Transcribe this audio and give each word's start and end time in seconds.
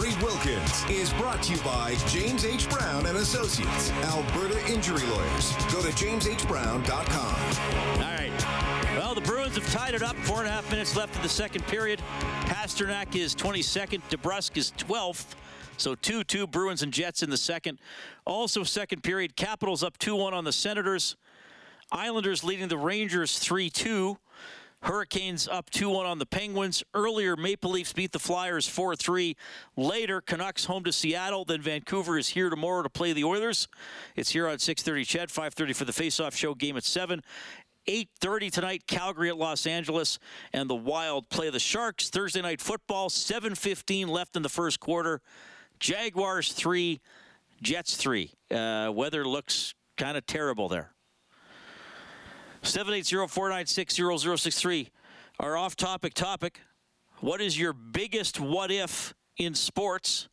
Reed 0.00 0.16
Wilkins 0.22 0.84
is 0.88 1.12
brought 1.12 1.42
to 1.42 1.52
you 1.52 1.60
by 1.60 1.94
James 2.08 2.46
H. 2.46 2.70
Brown 2.70 3.04
and 3.04 3.18
Associates, 3.18 3.90
Alberta 4.04 4.58
Injury 4.66 5.04
Lawyers. 5.06 5.54
Go 5.70 5.82
to 5.82 5.88
jamesｈbrown.com. 5.88 7.34
All 7.96 8.00
right. 8.00 8.32
Well, 8.96 9.14
the 9.14 9.20
Bruins 9.20 9.56
have 9.56 9.70
tied 9.70 9.92
it 9.92 10.02
up. 10.02 10.16
Four 10.16 10.38
and 10.38 10.48
a 10.48 10.50
half 10.50 10.70
minutes 10.70 10.96
left 10.96 11.14
in 11.16 11.22
the 11.22 11.28
second 11.28 11.66
period. 11.66 12.00
Pastrnak 12.46 13.14
is 13.14 13.34
22nd. 13.34 14.00
DeBrusk 14.08 14.56
is 14.56 14.72
12th. 14.78 15.34
So 15.76 15.94
2-2 15.94 16.50
Bruins 16.50 16.82
and 16.82 16.94
Jets 16.94 17.22
in 17.22 17.28
the 17.28 17.36
second. 17.36 17.78
Also 18.24 18.64
second 18.64 19.02
period, 19.02 19.36
Capitals 19.36 19.82
up 19.82 19.98
2-1 19.98 20.32
on 20.32 20.44
the 20.44 20.52
Senators. 20.52 21.16
Islanders 21.92 22.42
leading 22.42 22.68
the 22.68 22.78
Rangers 22.78 23.38
3-2. 23.38 24.16
Hurricanes 24.82 25.46
up 25.46 25.70
2-1 25.70 26.06
on 26.06 26.18
the 26.18 26.26
Penguins. 26.26 26.82
Earlier, 26.94 27.36
Maple 27.36 27.70
Leafs 27.70 27.92
beat 27.92 28.12
the 28.12 28.18
Flyers 28.18 28.66
4-3. 28.66 29.36
Later, 29.76 30.20
Canucks 30.20 30.64
home 30.64 30.84
to 30.84 30.92
Seattle. 30.92 31.44
Then 31.44 31.60
Vancouver 31.60 32.18
is 32.18 32.28
here 32.28 32.48
tomorrow 32.48 32.82
to 32.82 32.88
play 32.88 33.12
the 33.12 33.24
Oilers. 33.24 33.68
It's 34.16 34.30
here 34.30 34.48
on 34.48 34.58
6:30 34.58 35.04
CHED, 35.04 35.30
5:30 35.30 35.74
for 35.74 35.84
the 35.84 35.92
face-off 35.92 36.34
show 36.34 36.54
game 36.54 36.76
at 36.76 36.84
7. 36.84 37.22
8:30 37.86 38.50
tonight, 38.50 38.86
Calgary 38.86 39.28
at 39.28 39.36
Los 39.36 39.66
Angeles, 39.66 40.18
and 40.52 40.68
the 40.68 40.74
Wild 40.74 41.28
play 41.28 41.50
the 41.50 41.58
Sharks. 41.58 42.08
Thursday 42.08 42.40
night 42.40 42.60
football, 42.60 43.10
7:15 43.10 44.08
left 44.08 44.36
in 44.36 44.42
the 44.42 44.48
first 44.48 44.80
quarter. 44.80 45.20
Jaguars 45.78 46.52
three, 46.52 47.00
Jets 47.62 47.96
three. 47.96 48.32
Uh, 48.50 48.90
weather 48.94 49.26
looks 49.26 49.74
kind 49.96 50.16
of 50.16 50.26
terrible 50.26 50.68
there. 50.68 50.94
780-496-0063. 52.62 54.90
Our 55.38 55.56
off-topic 55.56 56.14
topic. 56.14 56.60
What 57.20 57.40
is 57.40 57.58
your 57.58 57.72
biggest 57.72 58.40
what 58.40 58.70
if 58.70 59.14
in 59.36 59.54
sports? 59.54 60.28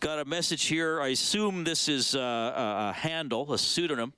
Got 0.00 0.18
a 0.18 0.24
message 0.24 0.66
here. 0.66 1.00
I 1.00 1.08
assume 1.08 1.64
this 1.64 1.88
is 1.88 2.14
uh, 2.14 2.20
a, 2.20 2.90
a 2.90 2.92
handle, 2.92 3.52
a 3.52 3.58
pseudonym. 3.58 4.12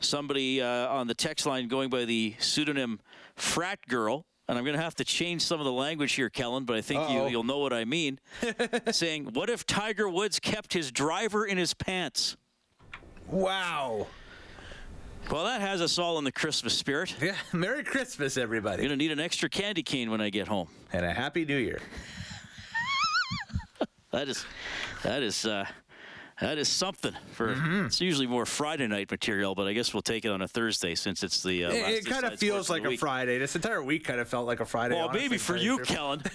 Somebody 0.00 0.60
uh, 0.60 0.88
on 0.88 1.06
the 1.06 1.14
text 1.14 1.46
line 1.46 1.68
going 1.68 1.90
by 1.90 2.04
the 2.04 2.34
pseudonym 2.38 3.00
Frat 3.36 3.78
Girl. 3.88 4.26
And 4.48 4.58
I'm 4.58 4.64
going 4.64 4.76
to 4.76 4.82
have 4.82 4.96
to 4.96 5.04
change 5.04 5.42
some 5.42 5.60
of 5.60 5.64
the 5.64 5.72
language 5.72 6.14
here, 6.14 6.28
Kellen, 6.28 6.64
but 6.64 6.76
I 6.76 6.80
think 6.80 7.08
you, 7.08 7.28
you'll 7.28 7.44
know 7.44 7.58
what 7.58 7.72
I 7.72 7.84
mean. 7.84 8.18
saying, 8.90 9.26
What 9.32 9.48
if 9.48 9.64
Tiger 9.64 10.08
Woods 10.08 10.40
kept 10.40 10.74
his 10.74 10.90
driver 10.90 11.46
in 11.46 11.56
his 11.56 11.72
pants? 11.72 12.36
Wow. 13.28 14.08
Well, 15.30 15.44
that 15.44 15.60
has 15.60 15.80
us 15.80 15.98
all 15.98 16.18
in 16.18 16.24
the 16.24 16.32
Christmas 16.32 16.76
spirit. 16.76 17.14
Yeah. 17.22 17.36
Merry 17.52 17.84
Christmas, 17.84 18.36
everybody. 18.36 18.78
going 18.78 18.90
to 18.90 18.96
need 18.96 19.12
an 19.12 19.20
extra 19.20 19.48
candy 19.48 19.82
cane 19.82 20.10
when 20.10 20.20
I 20.20 20.28
get 20.30 20.48
home. 20.48 20.68
And 20.92 21.06
a 21.06 21.12
Happy 21.12 21.44
New 21.44 21.56
Year. 21.56 21.80
That 24.12 24.28
is, 24.28 24.44
that 25.04 25.22
is, 25.22 25.46
uh, 25.46 25.64
that 26.42 26.58
is 26.58 26.68
something 26.68 27.14
for. 27.32 27.54
It's 27.86 28.00
usually 28.00 28.26
more 28.26 28.44
Friday 28.46 28.86
night 28.86 29.10
material, 29.10 29.54
but 29.54 29.66
I 29.66 29.72
guess 29.72 29.94
we'll 29.94 30.02
take 30.02 30.24
it 30.24 30.28
on 30.30 30.42
a 30.42 30.48
Thursday 30.48 30.94
since 30.94 31.22
it's 31.22 31.42
the. 31.42 31.64
Uh, 31.66 31.70
It, 31.70 31.94
it 31.94 32.06
kind 32.06 32.24
of 32.24 32.38
feels 32.38 32.68
like 32.68 32.84
a 32.84 32.88
week. 32.90 33.00
Friday. 33.00 33.38
This 33.38 33.54
entire 33.56 33.82
week 33.82 34.04
kind 34.04 34.20
of 34.20 34.28
felt 34.28 34.46
like 34.46 34.60
a 34.60 34.64
Friday. 34.66 34.94
Well, 34.94 35.08
honestly, 35.08 35.22
maybe 35.22 35.38
for 35.38 35.56
you, 35.56 35.76
truth. 35.76 35.88
Kellen. 35.88 36.22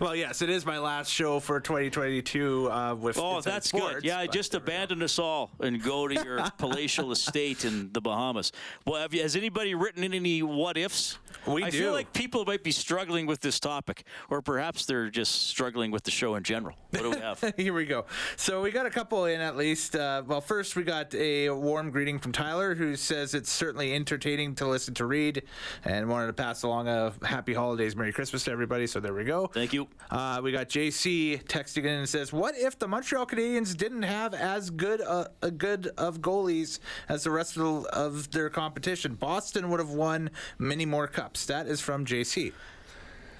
Well, 0.00 0.14
yes, 0.16 0.40
it 0.42 0.50
is 0.50 0.64
my 0.64 0.78
last 0.78 1.10
show 1.10 1.40
for 1.40 1.60
2022 1.60 2.70
uh, 2.70 2.94
with. 2.94 3.18
Oh, 3.18 3.36
Inside 3.36 3.50
that's 3.52 3.68
Sports, 3.68 3.94
good. 3.96 4.04
Yeah, 4.04 4.26
just 4.26 4.52
there 4.52 4.60
we 4.60 4.66
go. 4.66 4.72
abandon 4.72 5.02
us 5.02 5.18
all 5.18 5.50
and 5.60 5.82
go 5.82 6.08
to 6.08 6.14
your 6.14 6.42
palatial 6.58 7.12
estate 7.12 7.64
in 7.64 7.90
the 7.92 8.00
Bahamas. 8.00 8.52
Well, 8.86 9.00
have 9.00 9.12
you, 9.14 9.22
has 9.22 9.36
anybody 9.36 9.74
written 9.74 10.04
in 10.04 10.14
any 10.14 10.42
what 10.42 10.76
ifs? 10.76 11.18
We 11.46 11.62
I 11.64 11.70
do. 11.70 11.78
feel 11.78 11.92
like 11.92 12.12
people 12.12 12.44
might 12.44 12.62
be 12.62 12.72
struggling 12.72 13.26
with 13.26 13.40
this 13.40 13.58
topic, 13.60 14.04
or 14.28 14.42
perhaps 14.42 14.86
they're 14.86 15.10
just 15.10 15.48
struggling 15.48 15.90
with 15.90 16.04
the 16.04 16.10
show 16.10 16.34
in 16.34 16.42
general. 16.42 16.76
What 16.90 17.02
do 17.02 17.10
we 17.10 17.18
have? 17.18 17.54
Here 17.56 17.72
we 17.74 17.84
go. 17.86 18.04
So 18.40 18.62
we 18.62 18.70
got 18.70 18.86
a 18.86 18.90
couple 18.90 19.26
in 19.26 19.42
at 19.42 19.54
least. 19.54 19.94
Uh, 19.94 20.22
well, 20.26 20.40
first 20.40 20.74
we 20.74 20.82
got 20.82 21.14
a 21.14 21.50
warm 21.50 21.90
greeting 21.90 22.18
from 22.18 22.32
Tyler, 22.32 22.74
who 22.74 22.96
says 22.96 23.34
it's 23.34 23.52
certainly 23.52 23.94
entertaining 23.94 24.54
to 24.54 24.66
listen 24.66 24.94
to 24.94 25.04
Reed, 25.04 25.42
and 25.84 26.08
wanted 26.08 26.28
to 26.28 26.32
pass 26.32 26.62
along 26.62 26.88
a 26.88 27.12
happy 27.22 27.52
holidays, 27.52 27.94
Merry 27.94 28.14
Christmas 28.14 28.44
to 28.44 28.50
everybody. 28.50 28.86
So 28.86 28.98
there 28.98 29.12
we 29.12 29.24
go. 29.24 29.48
Thank 29.48 29.74
you. 29.74 29.88
Uh, 30.10 30.40
we 30.42 30.52
got 30.52 30.70
JC 30.70 31.44
texting 31.44 31.84
in 31.84 31.98
and 31.98 32.08
says, 32.08 32.32
"What 32.32 32.56
if 32.56 32.78
the 32.78 32.88
Montreal 32.88 33.26
Canadiens 33.26 33.76
didn't 33.76 34.04
have 34.04 34.32
as 34.32 34.70
good 34.70 35.02
a, 35.02 35.30
a 35.42 35.50
good 35.50 35.90
of 35.98 36.22
goalies 36.22 36.78
as 37.10 37.24
the 37.24 37.30
rest 37.30 37.58
of, 37.58 37.84
of 37.84 38.30
their 38.30 38.48
competition? 38.48 39.16
Boston 39.16 39.68
would 39.68 39.80
have 39.80 39.90
won 39.90 40.30
many 40.58 40.86
more 40.86 41.06
cups." 41.06 41.44
That 41.44 41.66
is 41.66 41.82
from 41.82 42.06
JC. 42.06 42.54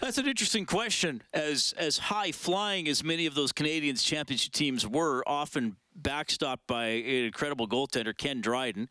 That's 0.00 0.16
an 0.16 0.26
interesting 0.26 0.64
question. 0.64 1.22
As 1.34 1.74
as 1.76 1.98
high 1.98 2.32
flying 2.32 2.88
as 2.88 3.04
many 3.04 3.26
of 3.26 3.34
those 3.34 3.52
Canadiens 3.52 4.04
championship 4.04 4.52
teams 4.52 4.86
were, 4.86 5.22
often 5.26 5.76
backstopped 6.00 6.66
by 6.66 6.86
an 6.86 7.24
incredible 7.26 7.68
goaltender 7.68 8.16
Ken 8.16 8.40
Dryden. 8.40 8.88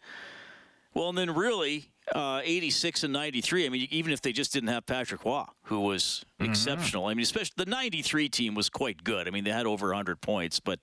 Well, 0.94 1.10
and 1.10 1.18
then 1.18 1.34
really, 1.34 1.92
uh, 2.14 2.42
86 2.44 3.04
and 3.04 3.14
93. 3.14 3.66
I 3.66 3.70
mean, 3.70 3.88
even 3.92 4.12
if 4.12 4.22
they 4.22 4.32
just 4.32 4.54
didn't 4.54 4.70
have 4.70 4.86
Patrick 4.86 5.24
Roy, 5.24 5.46
who 5.64 5.82
was 5.82 6.26
exceptional. 6.40 7.06
I 7.06 7.14
mean, 7.14 7.24
especially 7.24 7.54
the 7.58 7.70
93 7.70 8.30
team 8.30 8.56
was 8.56 8.70
quite 8.70 9.04
good. 9.04 9.28
I 9.28 9.32
mean, 9.32 9.44
they 9.44 9.52
had 9.52 9.66
over 9.66 9.88
100 9.88 10.22
points, 10.22 10.60
but 10.60 10.80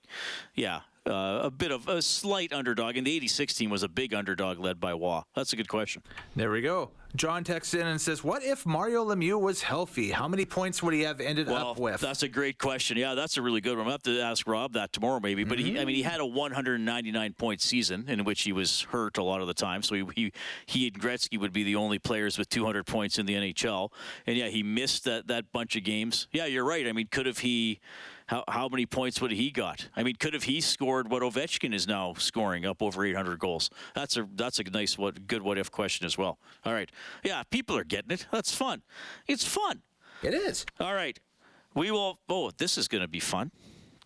yeah, 0.54 0.80
uh, 1.06 1.40
a 1.42 1.50
bit 1.50 1.70
of 1.70 1.88
a 1.88 2.02
slight 2.02 2.52
underdog. 2.52 2.96
And 2.96 3.06
the 3.06 3.14
86 3.16 3.54
team 3.54 3.70
was 3.70 3.82
a 3.82 3.88
big 3.88 4.14
underdog 4.14 4.58
led 4.58 4.80
by 4.80 4.92
Roy. 4.92 5.22
That's 5.34 5.52
a 5.52 5.56
good 5.56 5.68
question. 5.68 6.02
There 6.34 6.50
we 6.50 6.60
go. 6.62 6.90
John 7.14 7.44
texts 7.44 7.72
in 7.72 7.86
and 7.86 7.98
says, 7.98 8.22
"What 8.22 8.42
if 8.42 8.66
Mario 8.66 9.02
Lemieux 9.04 9.40
was 9.40 9.62
healthy? 9.62 10.10
How 10.10 10.28
many 10.28 10.44
points 10.44 10.82
would 10.82 10.92
he 10.92 11.00
have 11.02 11.18
ended 11.20 11.46
Well, 11.46 11.70
up 11.70 11.78
with?" 11.78 12.00
that's 12.00 12.22
a 12.22 12.28
great 12.28 12.58
question. 12.58 12.98
Yeah, 12.98 13.14
that's 13.14 13.38
a 13.38 13.42
really 13.42 13.62
good 13.62 13.78
one. 13.78 13.86
I'll 13.86 13.92
have 13.92 14.02
to 14.02 14.20
ask 14.20 14.46
Rob 14.46 14.74
that 14.74 14.92
tomorrow, 14.92 15.18
maybe. 15.20 15.42
But 15.44 15.58
he, 15.58 15.78
I 15.78 15.86
mean, 15.86 15.96
he 15.96 16.02
had 16.02 16.20
a 16.20 16.26
199 16.26 17.32
point 17.34 17.62
season 17.62 18.04
in 18.08 18.24
which 18.24 18.42
he 18.42 18.52
was 18.52 18.82
hurt 18.82 19.16
a 19.16 19.22
lot 19.22 19.40
of 19.40 19.46
the 19.46 19.54
time. 19.54 19.82
So 19.82 19.94
he, 19.94 20.04
he, 20.14 20.32
he 20.66 20.86
and 20.88 21.00
Gretzky 21.00 21.38
would 21.40 21.54
be 21.54 21.62
the 21.64 21.76
only 21.76 21.98
players 21.98 22.36
with 22.36 22.50
200 22.50 22.84
points 22.86 23.18
in 23.18 23.24
the 23.24 23.34
NHL. 23.34 23.90
And 24.26 24.36
yeah, 24.36 24.48
he 24.48 24.62
missed 24.62 25.04
that 25.04 25.26
that 25.28 25.52
bunch 25.52 25.74
of 25.76 25.84
games. 25.84 26.28
Yeah, 26.32 26.44
you're 26.44 26.64
right. 26.64 26.86
I 26.86 26.92
mean, 26.92 27.08
could 27.10 27.26
have 27.26 27.38
he? 27.38 27.80
How, 28.26 28.42
how 28.48 28.68
many 28.68 28.86
points 28.86 29.20
would 29.20 29.30
he 29.30 29.50
got? 29.50 29.88
I 29.94 30.02
mean, 30.02 30.16
could 30.18 30.34
have 30.34 30.42
he 30.44 30.60
scored 30.60 31.10
what 31.10 31.22
Ovechkin 31.22 31.72
is 31.72 31.86
now 31.86 32.14
scoring, 32.18 32.66
up 32.66 32.82
over 32.82 33.04
800 33.04 33.38
goals? 33.38 33.70
That's 33.94 34.16
a 34.16 34.28
that's 34.34 34.58
a 34.58 34.64
nice 34.64 34.98
what 34.98 35.26
good 35.26 35.42
what 35.42 35.58
if 35.58 35.70
question 35.70 36.06
as 36.06 36.18
well. 36.18 36.38
All 36.64 36.72
right, 36.72 36.90
yeah, 37.22 37.44
people 37.50 37.76
are 37.76 37.84
getting 37.84 38.10
it. 38.10 38.26
That's 38.32 38.54
fun. 38.54 38.82
It's 39.28 39.44
fun. 39.44 39.82
it 40.22 40.34
is. 40.34 40.66
All 40.80 40.94
right. 40.94 41.18
We 41.74 41.90
will. 41.90 42.18
Oh, 42.28 42.50
this 42.56 42.78
is 42.78 42.88
going 42.88 43.02
to 43.02 43.08
be 43.08 43.20
fun. 43.20 43.52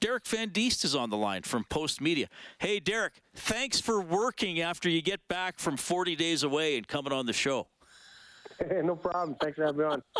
Derek 0.00 0.26
Van 0.26 0.48
Diest 0.48 0.84
is 0.84 0.94
on 0.94 1.10
the 1.10 1.16
line 1.16 1.42
from 1.42 1.64
Postmedia. 1.64 2.26
Hey, 2.58 2.80
Derek, 2.80 3.20
thanks 3.34 3.80
for 3.80 4.00
working 4.00 4.60
after 4.60 4.88
you 4.88 5.02
get 5.02 5.20
back 5.28 5.58
from 5.58 5.76
40 5.76 6.16
days 6.16 6.42
away 6.42 6.78
and 6.78 6.88
coming 6.88 7.12
on 7.12 7.26
the 7.26 7.32
show. 7.32 7.68
Hey, 8.58 8.82
no 8.84 8.94
problem. 8.94 9.36
Thanks 9.40 9.56
for 9.56 9.64
having 9.64 9.80
me 9.80 9.84
on. 9.86 10.02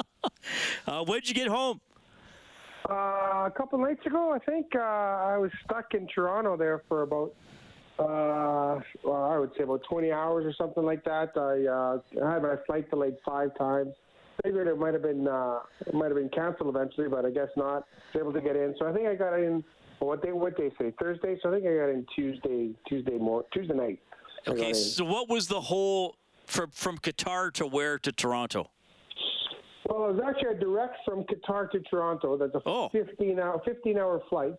Uh, 0.86 1.04
when'd 1.04 1.28
you 1.28 1.34
get 1.34 1.48
home? 1.48 1.80
Uh, 2.88 3.46
a 3.46 3.52
couple 3.56 3.78
nights 3.78 4.04
ago, 4.06 4.32
I 4.32 4.38
think 4.38 4.66
uh, 4.74 4.78
I 4.78 5.36
was 5.36 5.50
stuck 5.64 5.94
in 5.94 6.06
Toronto 6.06 6.56
there 6.56 6.82
for 6.88 7.02
about, 7.02 7.34
uh, 7.98 8.80
well, 9.04 9.24
I 9.24 9.38
would 9.38 9.50
say 9.56 9.64
about 9.64 9.82
20 9.88 10.10
hours 10.12 10.46
or 10.46 10.54
something 10.54 10.84
like 10.84 11.04
that. 11.04 11.32
I, 11.36 11.66
uh, 11.66 12.24
I 12.26 12.32
had 12.34 12.42
my 12.42 12.56
flight 12.66 12.88
delayed 12.90 13.16
five 13.24 13.56
times. 13.58 13.92
Figured 14.42 14.68
it 14.68 14.78
might 14.78 14.94
have 14.94 15.02
been 15.02 15.28
uh, 15.28 15.58
it 15.86 15.92
might 15.92 16.06
have 16.06 16.14
been 16.14 16.30
canceled 16.30 16.74
eventually, 16.74 17.08
but 17.08 17.26
I 17.26 17.30
guess 17.30 17.48
not. 17.58 17.84
I 18.14 18.18
Was 18.18 18.20
able 18.20 18.32
to 18.32 18.40
get 18.40 18.56
in, 18.56 18.74
so 18.78 18.88
I 18.88 18.92
think 18.94 19.06
I 19.06 19.14
got 19.14 19.34
in. 19.34 19.62
What 19.98 20.22
day? 20.22 20.32
What 20.32 20.56
day? 20.56 20.70
Say 20.78 20.94
Thursday. 20.98 21.36
So 21.42 21.50
I 21.50 21.56
think 21.56 21.66
I 21.66 21.76
got 21.76 21.90
in 21.90 22.06
Tuesday. 22.16 22.70
Tuesday 22.88 23.18
more. 23.18 23.44
Tuesday 23.52 23.74
night. 23.74 23.98
Okay, 24.48 24.72
so 24.72 25.04
what 25.04 25.28
was 25.28 25.46
the 25.46 25.60
whole 25.60 26.16
from 26.46 26.70
from 26.70 26.96
Qatar 26.96 27.52
to 27.52 27.66
where 27.66 27.98
to 27.98 28.12
Toronto? 28.12 28.70
Well, 29.90 30.08
it 30.08 30.12
was 30.14 30.22
actually 30.24 30.54
a 30.54 30.58
direct 30.60 30.98
from 31.04 31.24
Qatar 31.24 31.68
to 31.72 31.80
Toronto. 31.80 32.36
That's 32.36 32.54
a 32.54 32.62
Oh. 32.64 32.88
15 32.90 33.40
hour 33.40 33.60
15 33.64 33.98
hour 33.98 34.20
flight. 34.30 34.54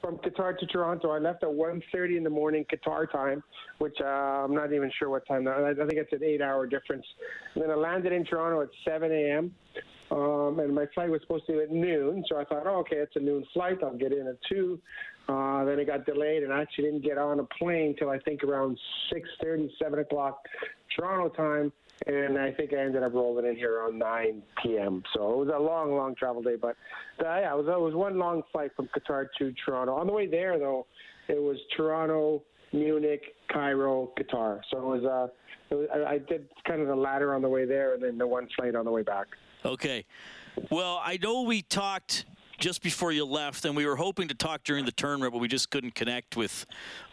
from 0.00 0.18
Qatar 0.18 0.58
to 0.58 0.66
Toronto. 0.66 1.12
I 1.12 1.18
left 1.18 1.42
at 1.42 1.48
1:30 1.48 2.18
in 2.18 2.24
the 2.24 2.28
morning 2.28 2.66
Qatar 2.66 3.10
time, 3.10 3.42
which 3.78 3.98
uh, 4.02 4.04
I'm 4.44 4.54
not 4.54 4.70
even 4.70 4.90
sure 4.98 5.08
what 5.08 5.26
time. 5.26 5.48
I, 5.48 5.70
I 5.70 5.74
think 5.74 5.94
it's 5.94 6.12
an 6.12 6.22
eight-hour 6.22 6.66
difference. 6.66 7.06
And 7.54 7.62
then 7.64 7.70
I 7.70 7.74
landed 7.74 8.12
in 8.12 8.22
Toronto 8.22 8.60
at 8.60 8.68
7 8.84 9.10
a.m. 9.10 9.54
Um, 10.10 10.58
and 10.60 10.74
my 10.74 10.84
flight 10.94 11.08
was 11.08 11.22
supposed 11.22 11.46
to 11.46 11.52
be 11.54 11.60
at 11.60 11.70
noon, 11.70 12.22
so 12.28 12.36
I 12.36 12.44
thought, 12.44 12.66
oh, 12.66 12.80
okay, 12.80 12.96
it's 12.96 13.16
a 13.16 13.20
noon 13.20 13.46
flight. 13.54 13.78
I'll 13.82 13.96
get 13.96 14.12
in 14.12 14.26
at 14.26 14.36
two. 14.46 14.78
Uh, 15.26 15.64
then 15.64 15.78
it 15.78 15.86
got 15.86 16.04
delayed, 16.04 16.42
and 16.42 16.52
I 16.52 16.60
actually 16.60 16.84
didn't 16.84 17.00
get 17.02 17.16
on 17.16 17.40
a 17.40 17.44
plane 17.58 17.96
till 17.98 18.10
I 18.10 18.18
think 18.18 18.44
around 18.44 18.78
6:30, 19.10 19.70
7 19.82 20.00
o'clock 20.00 20.44
Toronto 20.94 21.28
time 21.28 21.72
and 22.06 22.38
I 22.38 22.52
think 22.52 22.72
I 22.72 22.78
ended 22.78 23.02
up 23.02 23.14
rolling 23.14 23.46
in 23.46 23.56
here 23.56 23.78
around 23.78 23.98
9 23.98 24.42
p.m. 24.62 25.02
So 25.14 25.32
it 25.32 25.46
was 25.46 25.48
a 25.54 25.58
long, 25.58 25.94
long 25.94 26.14
travel 26.14 26.42
day. 26.42 26.56
But 26.60 26.76
uh, 27.20 27.24
yeah, 27.24 27.52
it 27.52 27.56
was, 27.56 27.66
it 27.66 27.80
was 27.80 27.94
one 27.94 28.18
long 28.18 28.42
flight 28.52 28.72
from 28.76 28.88
Qatar 28.88 29.26
to 29.38 29.54
Toronto. 29.64 29.94
On 29.94 30.06
the 30.06 30.12
way 30.12 30.26
there, 30.26 30.58
though, 30.58 30.86
it 31.28 31.40
was 31.40 31.56
Toronto, 31.76 32.42
Munich, 32.72 33.22
Cairo, 33.50 34.12
Qatar. 34.18 34.60
So 34.70 34.78
it 34.78 35.02
was, 35.02 35.04
uh, 35.04 35.28
it 35.70 35.74
was 35.74 35.88
I, 35.94 36.14
I 36.14 36.18
did 36.18 36.48
kind 36.66 36.80
of 36.80 36.88
the 36.88 36.96
ladder 36.96 37.34
on 37.34 37.42
the 37.42 37.48
way 37.48 37.64
there, 37.64 37.94
and 37.94 38.02
then 38.02 38.18
the 38.18 38.26
one 38.26 38.48
flight 38.56 38.74
on 38.74 38.84
the 38.84 38.90
way 38.90 39.02
back. 39.02 39.28
Okay. 39.64 40.04
Well, 40.70 41.00
I 41.02 41.18
know 41.22 41.42
we 41.42 41.62
talked 41.62 42.26
just 42.58 42.82
before 42.82 43.12
you 43.12 43.24
left, 43.24 43.64
and 43.64 43.76
we 43.76 43.86
were 43.86 43.96
hoping 43.96 44.28
to 44.28 44.34
talk 44.34 44.62
during 44.64 44.84
the 44.84 44.92
tournament, 44.92 45.32
but 45.32 45.38
we 45.38 45.48
just 45.48 45.70
couldn't 45.70 45.94
connect 45.94 46.36
with 46.36 46.66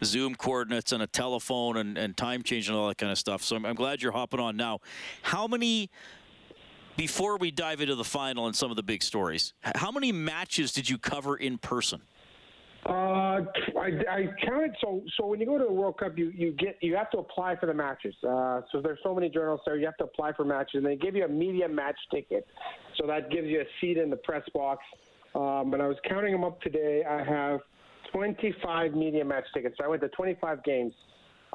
Zoom 0.03 0.35
coordinates 0.35 0.91
and 0.91 1.01
a 1.01 1.07
telephone 1.07 1.77
and, 1.77 1.97
and 1.97 2.15
time 2.15 2.43
change 2.43 2.67
and 2.67 2.77
all 2.77 2.87
that 2.87 2.97
kind 2.97 3.11
of 3.11 3.17
stuff. 3.17 3.43
So 3.43 3.55
I'm, 3.55 3.65
I'm 3.65 3.75
glad 3.75 4.01
you're 4.01 4.11
hopping 4.11 4.39
on 4.39 4.55
now. 4.57 4.79
How 5.21 5.47
many, 5.47 5.89
before 6.97 7.37
we 7.37 7.51
dive 7.51 7.81
into 7.81 7.95
the 7.95 8.03
final 8.03 8.47
and 8.47 8.55
some 8.55 8.69
of 8.69 8.77
the 8.77 8.83
big 8.83 9.03
stories, 9.03 9.53
how 9.75 9.91
many 9.91 10.11
matches 10.11 10.71
did 10.71 10.89
you 10.89 10.97
cover 10.97 11.37
in 11.37 11.57
person? 11.57 12.01
Uh, 12.83 13.45
I, 13.79 13.91
I 14.09 14.25
counted. 14.43 14.75
So, 14.81 15.03
so 15.15 15.27
when 15.27 15.39
you 15.39 15.45
go 15.45 15.59
to 15.59 15.65
the 15.65 15.71
World 15.71 15.99
Cup, 15.99 16.17
you, 16.17 16.31
you 16.35 16.51
get 16.53 16.77
you 16.81 16.95
have 16.95 17.11
to 17.11 17.19
apply 17.19 17.55
for 17.57 17.67
the 17.67 17.75
matches. 17.75 18.15
Uh, 18.27 18.61
so 18.71 18.81
there's 18.81 18.97
so 19.03 19.13
many 19.13 19.29
journalists 19.29 19.65
there, 19.67 19.77
you 19.77 19.85
have 19.85 19.97
to 19.97 20.05
apply 20.05 20.33
for 20.33 20.43
matches, 20.43 20.75
and 20.75 20.85
they 20.85 20.95
give 20.95 21.15
you 21.15 21.23
a 21.25 21.27
media 21.27 21.69
match 21.69 21.97
ticket. 22.11 22.47
So 22.97 23.05
that 23.05 23.29
gives 23.29 23.47
you 23.47 23.61
a 23.61 23.65
seat 23.79 23.97
in 23.97 24.09
the 24.09 24.15
press 24.15 24.41
box. 24.51 24.83
Um, 25.35 25.73
and 25.73 25.81
I 25.81 25.87
was 25.87 25.97
counting 26.07 26.31
them 26.31 26.43
up 26.43 26.61
today. 26.61 27.03
I 27.09 27.23
have 27.23 27.61
25 28.13 28.93
media 28.93 29.23
match 29.23 29.45
tickets. 29.53 29.75
So 29.77 29.85
I 29.85 29.87
went 29.87 30.01
to 30.01 30.09
25 30.09 30.63
games 30.63 30.93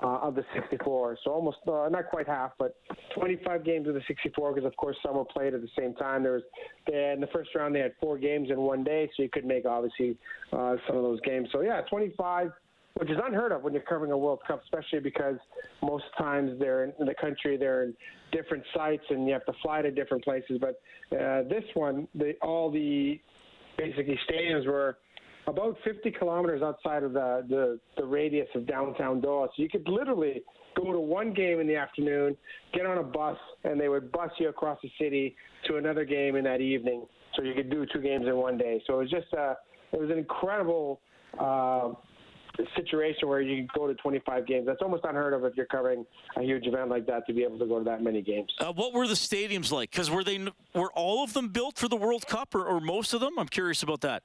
uh, 0.03 0.19
of 0.19 0.35
the 0.35 0.45
64. 0.55 1.19
So 1.25 1.31
almost, 1.31 1.59
uh, 1.67 1.89
not 1.91 2.09
quite 2.11 2.27
half, 2.27 2.53
but 2.59 2.77
25 3.15 3.65
games 3.65 3.89
of 3.89 3.95
the 3.95 4.03
64 4.07 4.55
because, 4.55 4.67
of 4.67 4.77
course, 4.77 4.97
some 5.05 5.17
were 5.17 5.25
played 5.25 5.55
at 5.55 5.61
the 5.61 5.69
same 5.79 5.95
time. 5.95 6.23
There 6.23 6.33
was, 6.33 6.43
they, 6.87 7.13
in 7.15 7.21
the 7.21 7.29
first 7.29 7.51
round, 7.55 7.75
they 7.75 7.81
had 7.81 7.93
four 8.01 8.19
games 8.19 8.51
in 8.51 8.59
one 8.59 8.85
day, 8.85 9.11
so 9.17 9.23
you 9.23 9.29
could 9.29 9.45
make, 9.45 9.65
obviously, 9.67 10.17
uh, 10.53 10.77
some 10.87 10.97
of 10.97 11.03
those 11.03 11.21
games. 11.23 11.49
So, 11.53 11.61
yeah, 11.61 11.83
25 11.91 12.51
which 12.99 13.11
is 13.11 13.19
unheard 13.23 13.53
of 13.53 13.63
when 13.63 13.75
you're 13.75 13.83
covering 13.83 14.11
a 14.11 14.17
World 14.17 14.41
Cup, 14.47 14.63
especially 14.63 15.01
because 15.01 15.37
most 15.83 16.05
times 16.17 16.59
they're 16.59 16.85
in 16.85 17.05
the 17.05 17.15
country, 17.21 17.59
they're 17.59 17.85
in 17.85 17.95
different 18.33 18.65
sites, 18.75 19.03
and 19.11 19.27
you 19.27 19.35
have 19.35 19.45
to 19.45 19.53
fly 19.63 19.83
to 19.83 19.91
different 19.91 20.25
places. 20.25 20.59
But 20.59 20.81
uh, 21.15 21.43
this 21.43 21.65
one, 21.75 22.09
all 22.41 22.71
the 22.71 23.21
basically 23.77 24.19
stadiums 24.29 24.67
were 24.67 24.99
about 25.47 25.77
50 25.85 26.11
kilometers 26.13 26.63
outside 26.63 27.03
of 27.03 27.13
the, 27.13 27.45
the, 27.49 27.79
the 27.97 28.05
radius 28.05 28.49
of 28.55 28.67
downtown. 28.67 29.21
So 29.23 29.49
you 29.57 29.69
could 29.69 29.89
literally 29.89 30.43
go 30.77 30.93
to 30.93 30.99
one 30.99 31.33
game 31.33 31.61
in 31.61 31.67
the 31.67 31.77
afternoon, 31.77 32.37
get 32.75 32.85
on 32.85 32.99
a 32.99 33.03
bus, 33.03 33.37
and 33.65 33.81
they 33.81 33.89
would 33.89 34.11
bus 34.11 34.31
you 34.39 34.49
across 34.49 34.79
the 34.83 34.91
city 35.01 35.37
to 35.67 35.77
another 35.77 36.05
game 36.05 36.37
in 36.37 36.45
that 36.45 36.61
evening. 36.61 37.07
So 37.35 37.43
you 37.43 37.55
could 37.55 37.71
do 37.71 37.87
two 37.93 38.01
games 38.01 38.27
in 38.27 38.37
one 38.37 38.59
day. 38.59 38.83
So 38.87 38.95
it 38.95 39.03
was 39.03 39.11
just 39.11 39.27
a, 39.35 39.41
uh, 39.41 39.55
it 39.93 40.01
was 40.01 40.11
an 40.11 40.19
incredible 40.19 41.01
uh, 41.39 41.93
situation 42.77 43.29
where 43.29 43.41
you 43.41 43.67
go 43.75 43.87
to 43.87 43.95
25 43.95 44.47
games. 44.47 44.67
That's 44.67 44.81
almost 44.83 45.05
unheard 45.05 45.35
of 45.35 45.45
if 45.45 45.57
you're 45.57 45.67
covering 45.67 46.07
a 46.37 46.43
huge 46.43 46.67
event 46.67 46.89
like 46.89 47.07
that 47.07 47.27
to 47.27 47.33
be 47.33 47.43
able 47.43 47.59
to 47.59 47.67
go 47.67 47.79
to 47.79 47.85
that 47.85 48.03
many 48.03 48.23
games. 48.23 48.53
Uh, 48.59 48.73
what 48.73 48.93
were 48.93 49.07
the 49.07 49.15
stadiums 49.15 49.71
like? 49.71 49.91
Because 49.91 50.11
were 50.11 50.25
they 50.25 50.39
were 50.75 50.93
all 50.95 51.25
of 51.25 51.33
them 51.33 51.49
built 51.49 51.79
for 51.79 51.89
the 51.89 51.97
World 51.97 52.27
Cup, 52.27 52.55
or, 52.55 52.65
or 52.65 52.81
most 52.81 53.15
of 53.15 53.21
them? 53.21 53.39
I'm 53.39 53.49
curious 53.49 53.83
about 53.83 54.01
that. 54.03 54.23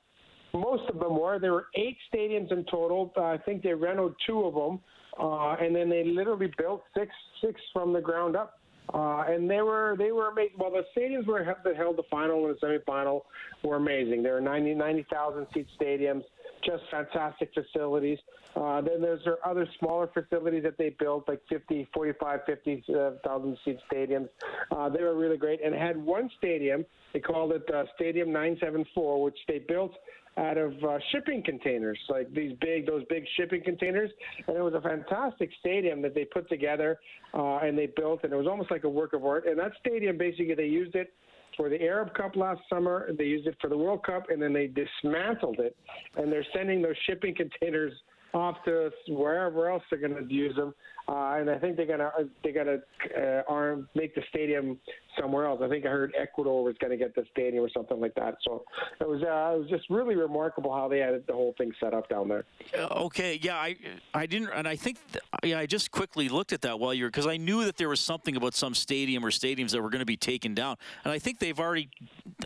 Most 0.54 0.90
of 0.90 1.00
them 1.00 1.18
were. 1.18 1.40
There 1.40 1.54
were 1.54 1.68
eight 1.76 1.98
stadiums 2.14 2.52
in 2.52 2.66
total. 2.66 3.14
Uh, 3.16 3.24
I 3.24 3.38
think 3.38 3.64
they 3.64 3.74
renovated 3.74 4.18
two 4.26 4.46
of 4.46 4.54
them, 4.54 4.80
uh, 5.20 5.56
and 5.62 5.76
then 5.76 5.90
they 5.90 6.04
literally 6.04 6.52
built 6.58 6.84
six 6.98 7.12
six 7.42 7.60
from 7.74 7.94
the 7.94 8.02
ground 8.02 8.36
up. 8.36 8.58
Uh, 8.94 9.24
and 9.30 9.50
they 9.50 9.62
were 9.62 9.96
they 9.98 10.12
were 10.12 10.30
amazing. 10.30 10.56
Well, 10.58 10.72
the 10.72 10.84
stadiums 10.98 11.26
were 11.26 11.46
that 11.64 11.76
held 11.78 11.98
the 11.98 12.04
final 12.10 12.46
and 12.46 12.56
the 12.56 12.66
semifinal 12.66 13.22
were 13.64 13.78
amazing. 13.78 14.24
There 14.24 14.34
were 14.34 14.42
90 14.42 14.74
90,000 14.74 15.48
seat 15.54 15.68
stadiums 15.80 16.24
just 16.64 16.84
fantastic 16.90 17.52
facilities. 17.54 18.18
Uh, 18.56 18.82
then 18.82 19.02
there's 19.02 19.22
there 19.24 19.38
other 19.46 19.68
smaller 19.80 20.10
facilities 20.14 20.64
that 20.64 20.78
they 20.78 20.90
built, 21.00 21.28
like 21.28 21.42
50, 21.50 21.88
45, 21.94 22.40
50,000 22.46 23.20
uh, 23.26 23.56
seat 23.64 23.80
stadiums. 23.92 24.30
Uh, 24.72 24.90
they 24.90 25.02
were 25.02 25.16
really 25.16 25.38
great 25.38 25.64
and 25.64 25.74
had 25.74 25.98
one 25.98 26.30
stadium. 26.38 26.86
They 27.14 27.20
called 27.20 27.52
it 27.54 27.70
uh, 27.74 27.84
Stadium 27.96 28.32
974, 28.32 29.24
which 29.24 29.38
they 29.48 29.60
built 29.60 29.94
out 30.38 30.58
of 30.58 30.72
uh, 30.84 30.98
shipping 31.12 31.44
containers, 31.44 32.00
like 32.10 32.34
these 32.34 32.54
big, 32.62 32.86
those 32.86 33.04
big 33.10 33.26
shipping 33.36 33.62
containers. 33.64 34.10
And 34.48 34.56
it 34.56 34.62
was 34.62 34.74
a 34.74 34.82
fantastic 34.82 35.50
stadium 35.60 36.02
that 36.04 36.16
they 36.16 36.26
put 36.26 36.48
together 36.50 37.00
uh, 37.34 37.58
and 37.58 37.78
they 37.78 37.88
built, 37.88 38.24
and 38.24 38.32
it 38.32 38.36
was 38.36 38.48
almost 38.48 38.72
like 38.72 38.86
a 38.86 38.90
work 38.90 39.14
of 39.14 39.26
art. 39.26 39.46
And 39.46 39.60
that 39.60 39.72
stadium, 39.80 40.18
basically, 40.18 40.56
they 40.56 40.68
used 40.68 40.96
it 40.96 41.14
for 41.62 41.70
the 41.70 41.80
Arab 41.84 42.12
Cup 42.16 42.36
last 42.36 42.60
summer. 42.68 43.12
They 43.16 43.26
used 43.26 43.46
it 43.46 43.56
for 43.62 43.70
the 43.70 43.78
World 43.78 44.04
Cup, 44.04 44.32
and 44.32 44.42
then 44.42 44.52
they 44.52 44.66
dismantled 44.66 45.60
it. 45.60 45.76
And 46.18 46.32
they're 46.32 46.46
sending 46.56 46.82
those 46.82 46.96
shipping 47.06 47.36
containers 47.36 47.94
off 48.34 48.58
to 48.66 48.92
wherever 49.08 49.70
else 49.70 49.84
they're 49.90 50.00
going 50.00 50.16
to 50.16 50.34
use 50.34 50.56
them. 50.56 50.74
Uh, 51.08 51.36
and 51.40 51.50
I 51.50 51.58
think 51.58 51.78
they're 51.78 51.88
gonna 51.88 52.12
they're 52.44 52.54
gonna 52.54 52.78
uh, 53.18 53.42
arm 53.52 53.90
make 53.96 54.14
the 54.16 54.22
stadium 54.30 54.78
somewhere 55.20 55.46
else. 55.46 55.60
I 55.62 55.68
think 55.68 55.86
I 55.86 55.90
heard 55.90 56.14
Ecuador 56.18 56.64
was 56.64 56.76
going 56.80 56.92
to 56.92 56.98
get 56.98 57.16
the 57.16 57.26
stadium 57.32 57.66
or 57.66 57.70
something 57.70 58.00
like 58.00 58.14
that. 58.16 58.38
So 58.48 58.64
it 59.00 59.08
was 59.08 59.22
uh, 59.22 59.56
it 59.56 59.60
was 59.60 59.70
just 59.70 59.90
really 59.90 60.16
remarkable 60.16 60.74
how 60.74 60.88
they 60.88 61.00
had 61.00 61.24
the 61.28 61.34
whole 61.34 61.56
thing 61.58 61.72
set 61.80 61.94
up 61.94 62.08
down 62.08 62.30
there. 62.30 62.46
Uh, 62.78 62.86
okay, 63.06 63.40
yeah, 63.42 63.56
I 63.56 63.76
I 64.14 64.26
didn't, 64.26 64.50
and 64.54 64.68
I 64.68 64.76
think 64.76 65.00
th- 65.12 65.24
yeah, 65.44 65.60
I 65.60 65.66
just 65.66 65.92
quickly 65.92 66.30
looked 66.30 66.54
at 66.54 66.62
that 66.62 66.80
while 66.80 66.94
you're 66.94 67.10
because 67.10 67.28
I 67.28 67.38
knew 67.38 67.66
that 67.66 67.78
there 67.78 67.90
was 67.90 68.00
something 68.00 68.36
about 68.36 68.54
some 68.54 68.76
stadium 68.76 69.26
or 69.26 69.32
stadiums 69.32 69.72
that 69.72 69.82
were 69.82 69.90
going 69.90 70.00
to 70.00 70.06
be 70.06 70.18
taken 70.18 70.54
down, 70.54 70.78
and 71.04 71.12
I 71.12 71.20
think 71.20 71.40
they've 71.40 71.60
already 71.60 71.90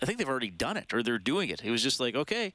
I 0.01 0.05
think 0.05 0.17
they've 0.17 0.29
already 0.29 0.49
done 0.49 0.77
it 0.77 0.93
or 0.93 1.03
they're 1.03 1.19
doing 1.19 1.49
it. 1.49 1.61
It 1.63 1.71
was 1.71 1.83
just 1.83 1.99
like 1.99 2.15
okay. 2.15 2.53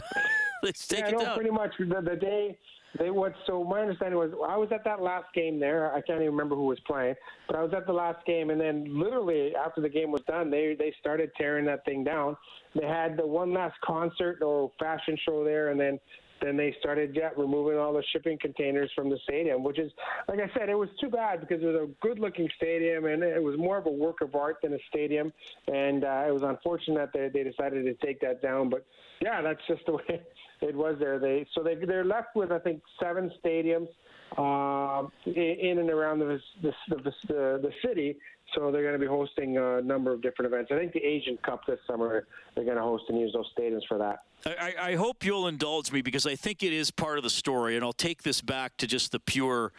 Let's 0.62 0.86
take 0.86 1.00
yeah, 1.00 1.08
it 1.08 1.12
no, 1.12 1.24
down. 1.24 1.34
pretty 1.36 1.50
much 1.50 1.72
the, 1.78 2.00
the 2.02 2.16
day 2.16 2.56
they 2.98 3.10
what? 3.10 3.34
So 3.46 3.62
my 3.64 3.80
understanding 3.80 4.18
was 4.18 4.30
I 4.48 4.56
was 4.56 4.70
at 4.72 4.84
that 4.84 5.02
last 5.02 5.26
game 5.34 5.60
there. 5.60 5.92
I 5.92 6.00
can't 6.00 6.20
even 6.20 6.32
remember 6.32 6.54
who 6.54 6.64
was 6.64 6.78
playing, 6.86 7.14
but 7.46 7.56
I 7.56 7.62
was 7.62 7.72
at 7.76 7.86
the 7.86 7.92
last 7.92 8.24
game, 8.26 8.50
and 8.50 8.60
then 8.60 8.86
literally 8.88 9.54
after 9.54 9.80
the 9.80 9.88
game 9.88 10.10
was 10.10 10.22
done, 10.26 10.50
they 10.50 10.76
they 10.78 10.94
started 10.98 11.30
tearing 11.36 11.64
that 11.66 11.84
thing 11.84 12.04
down. 12.04 12.36
They 12.74 12.86
had 12.86 13.16
the 13.16 13.26
one 13.26 13.52
last 13.52 13.74
concert 13.84 14.38
or 14.42 14.70
fashion 14.78 15.18
show 15.24 15.44
there, 15.44 15.70
and 15.70 15.80
then 15.80 15.98
then 16.42 16.56
they 16.56 16.74
started 16.78 17.14
yeah, 17.14 17.30
removing 17.36 17.78
all 17.78 17.92
the 17.92 18.02
shipping 18.12 18.38
containers 18.40 18.90
from 18.94 19.10
the 19.10 19.18
stadium, 19.24 19.62
which 19.62 19.78
is, 19.78 19.90
like 20.28 20.38
I 20.38 20.50
said, 20.58 20.68
it 20.68 20.74
was 20.74 20.88
too 21.00 21.08
bad 21.08 21.40
because 21.40 21.62
it 21.62 21.66
was 21.66 21.76
a 21.76 21.88
good-looking 22.00 22.48
stadium 22.56 23.06
and 23.06 23.22
it 23.22 23.42
was 23.42 23.56
more 23.58 23.78
of 23.78 23.86
a 23.86 23.90
work 23.90 24.20
of 24.20 24.34
art 24.34 24.58
than 24.62 24.74
a 24.74 24.78
stadium, 24.88 25.32
and 25.68 26.04
uh, 26.04 26.24
it 26.26 26.32
was 26.32 26.42
unfortunate 26.42 27.10
that 27.12 27.32
they, 27.32 27.42
they 27.42 27.50
decided 27.50 27.84
to 27.84 28.06
take 28.06 28.20
that 28.20 28.42
down. 28.42 28.70
But 28.70 28.86
yeah, 29.20 29.42
that's 29.42 29.60
just 29.66 29.84
the 29.86 29.92
way 30.08 30.22
it 30.60 30.74
was 30.74 30.96
there. 30.98 31.18
They 31.18 31.46
so 31.54 31.62
they 31.62 31.74
they're 31.74 32.04
left 32.04 32.34
with 32.34 32.52
I 32.52 32.58
think 32.58 32.82
seven 33.00 33.30
stadiums 33.44 33.88
uh, 34.36 35.08
in 35.26 35.78
and 35.78 35.90
around 35.90 36.20
the 36.20 36.40
the, 36.62 36.72
the 36.88 37.12
the, 37.28 37.60
the 37.62 37.72
city. 37.84 38.16
So 38.54 38.70
they're 38.70 38.82
going 38.82 38.94
to 38.94 38.98
be 38.98 39.06
hosting 39.06 39.58
a 39.58 39.82
number 39.82 40.12
of 40.12 40.22
different 40.22 40.52
events. 40.52 40.70
I 40.72 40.78
think 40.78 40.92
the 40.92 41.04
Asian 41.04 41.36
Cup 41.38 41.66
this 41.66 41.78
summer 41.86 42.26
they're 42.54 42.64
going 42.64 42.76
to 42.76 42.82
host 42.82 43.04
and 43.08 43.18
use 43.18 43.32
those 43.32 43.50
stadiums 43.58 43.82
for 43.88 43.98
that. 43.98 44.22
I, 44.46 44.74
I 44.80 44.94
hope 44.94 45.24
you'll 45.24 45.48
indulge 45.48 45.92
me 45.92 46.02
because 46.02 46.26
I 46.26 46.36
think 46.36 46.62
it 46.62 46.72
is 46.72 46.90
part 46.90 47.18
of 47.18 47.24
the 47.24 47.30
story, 47.30 47.76
and 47.76 47.84
I'll 47.84 47.92
take 47.92 48.22
this 48.22 48.40
back 48.40 48.76
to 48.78 48.86
just 48.86 49.12
the 49.12 49.20
pure 49.20 49.72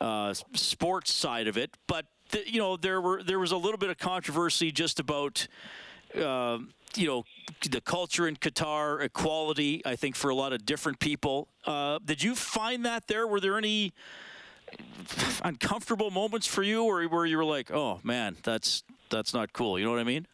uh, 0.00 0.34
sports 0.54 1.12
side 1.12 1.46
of 1.46 1.56
it. 1.56 1.76
But 1.86 2.06
the, 2.30 2.50
you 2.50 2.58
know, 2.58 2.76
there 2.76 3.00
were 3.00 3.22
there 3.22 3.38
was 3.38 3.52
a 3.52 3.56
little 3.56 3.78
bit 3.78 3.90
of 3.90 3.98
controversy 3.98 4.72
just 4.72 5.00
about. 5.00 5.46
Uh, 6.14 6.58
you 6.94 7.06
know, 7.06 7.24
the 7.68 7.80
culture 7.80 8.26
in 8.26 8.36
Qatar, 8.36 9.02
equality, 9.02 9.82
I 9.84 9.96
think, 9.96 10.16
for 10.16 10.30
a 10.30 10.34
lot 10.34 10.54
of 10.54 10.64
different 10.64 10.98
people. 10.98 11.48
Uh, 11.66 11.98
did 12.02 12.22
you 12.22 12.34
find 12.34 12.86
that 12.86 13.06
there? 13.06 13.26
Were 13.26 13.40
there 13.40 13.58
any 13.58 13.92
uncomfortable 15.42 16.10
moments 16.10 16.46
for 16.46 16.62
you 16.62 16.84
or 16.84 17.04
where 17.04 17.26
you 17.26 17.36
were 17.36 17.44
like, 17.44 17.70
oh, 17.70 18.00
man, 18.02 18.36
that's 18.42 18.82
that's 19.10 19.32
not 19.32 19.52
cool? 19.52 19.78
You 19.78 19.84
know 19.84 19.92
what 19.92 20.00
I 20.00 20.04
mean? 20.04 20.26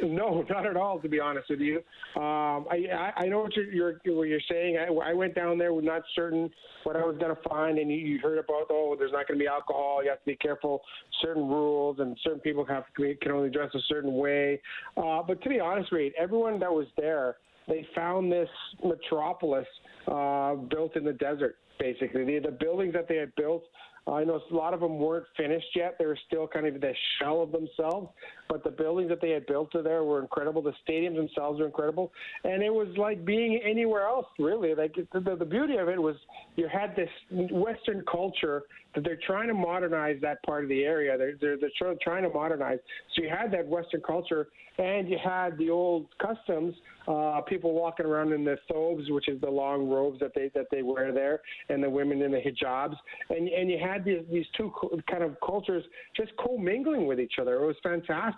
No, 0.00 0.44
not 0.48 0.64
at 0.66 0.76
all. 0.76 1.00
To 1.00 1.08
be 1.08 1.18
honest 1.18 1.50
with 1.50 1.60
you, 1.60 1.78
um, 2.16 2.66
I, 2.70 3.12
I 3.16 3.26
know 3.26 3.40
what 3.40 3.56
you're, 3.56 3.72
you're 3.72 4.16
what 4.16 4.28
you're 4.28 4.40
saying. 4.48 4.78
I, 4.78 4.92
I 4.92 5.12
went 5.12 5.34
down 5.34 5.58
there 5.58 5.72
with 5.72 5.84
not 5.84 6.02
certain 6.14 6.50
what 6.84 6.94
I 6.94 7.04
was 7.04 7.16
going 7.18 7.34
to 7.34 7.48
find, 7.48 7.78
and 7.78 7.90
you, 7.90 7.96
you 7.96 8.18
heard 8.20 8.38
about 8.38 8.66
oh, 8.70 8.94
there's 8.98 9.12
not 9.12 9.26
going 9.26 9.38
to 9.38 9.42
be 9.42 9.48
alcohol. 9.48 10.00
You 10.02 10.10
have 10.10 10.20
to 10.20 10.26
be 10.26 10.36
careful. 10.36 10.82
Certain 11.20 11.48
rules, 11.48 11.98
and 11.98 12.16
certain 12.22 12.40
people 12.40 12.64
have 12.66 12.84
can 12.94 13.32
only 13.32 13.50
dress 13.50 13.70
a 13.74 13.80
certain 13.88 14.14
way. 14.14 14.60
Uh, 14.96 15.22
but 15.26 15.42
to 15.42 15.48
be 15.48 15.58
honest 15.58 15.90
with 15.90 16.02
you, 16.02 16.12
everyone 16.16 16.60
that 16.60 16.72
was 16.72 16.86
there 16.96 17.36
they 17.68 17.86
found 17.94 18.32
this 18.32 18.48
metropolis 18.84 19.66
uh, 20.10 20.54
built 20.54 20.96
in 20.96 21.04
the 21.04 21.12
desert. 21.12 21.56
Basically, 21.78 22.24
the, 22.24 22.40
the 22.40 22.56
buildings 22.58 22.92
that 22.94 23.06
they 23.08 23.16
had 23.16 23.32
built 23.36 23.64
I 24.12 24.24
know 24.24 24.40
a 24.50 24.54
lot 24.54 24.74
of 24.74 24.80
them 24.80 24.98
weren't 24.98 25.26
finished 25.36 25.68
yet. 25.74 25.96
They 25.98 26.06
were 26.06 26.18
still 26.26 26.46
kind 26.46 26.66
of 26.66 26.80
the 26.80 26.92
shell 27.18 27.42
of 27.42 27.52
themselves. 27.52 28.08
But 28.48 28.64
the 28.64 28.70
buildings 28.70 29.08
that 29.10 29.20
they 29.20 29.30
had 29.30 29.46
built 29.46 29.72
to 29.72 29.82
there 29.82 30.04
were 30.04 30.20
incredible. 30.20 30.62
The 30.62 30.72
stadiums 30.88 31.16
themselves 31.16 31.60
were 31.60 31.66
incredible, 31.66 32.12
and 32.44 32.62
it 32.62 32.72
was 32.72 32.88
like 32.96 33.24
being 33.24 33.60
anywhere 33.64 34.06
else. 34.06 34.26
Really, 34.38 34.74
like 34.74 34.94
the, 34.94 35.36
the 35.36 35.44
beauty 35.44 35.76
of 35.76 35.88
it 35.88 36.00
was 36.00 36.16
you 36.56 36.68
had 36.68 36.96
this 36.96 37.10
Western 37.30 38.02
culture 38.10 38.62
that 38.94 39.04
they're 39.04 39.18
trying 39.26 39.48
to 39.48 39.54
modernize 39.54 40.16
that 40.22 40.42
part 40.42 40.64
of 40.64 40.68
the 40.68 40.82
area. 40.82 41.16
They're 41.18 41.34
they're, 41.40 41.56
they're 41.58 41.94
trying 42.02 42.22
to 42.24 42.30
modernize. 42.30 42.78
So 43.14 43.22
you 43.22 43.28
had 43.28 43.52
that 43.52 43.66
Western 43.66 44.00
culture, 44.00 44.48
and 44.78 45.08
you 45.08 45.18
had 45.22 45.58
the 45.58 45.70
old 45.70 46.06
customs. 46.18 46.74
Uh, 47.06 47.40
people 47.40 47.72
walking 47.72 48.04
around 48.04 48.32
in 48.34 48.44
the 48.44 48.58
thobes, 48.70 49.04
which 49.08 49.28
is 49.28 49.40
the 49.40 49.48
long 49.48 49.88
robes 49.88 50.20
that 50.20 50.32
they 50.34 50.50
that 50.54 50.66
they 50.70 50.82
wear 50.82 51.10
there, 51.10 51.40
and 51.70 51.82
the 51.82 51.88
women 51.88 52.20
in 52.20 52.30
the 52.30 52.38
hijabs, 52.38 52.96
and 53.30 53.48
and 53.48 53.70
you 53.70 53.78
had 53.78 54.04
these 54.04 54.20
these 54.30 54.44
two 54.56 54.70
kind 55.10 55.22
of 55.22 55.34
cultures 55.44 55.84
just 56.14 56.32
commingling 56.36 57.06
with 57.06 57.18
each 57.18 57.34
other. 57.40 57.62
It 57.62 57.66
was 57.66 57.76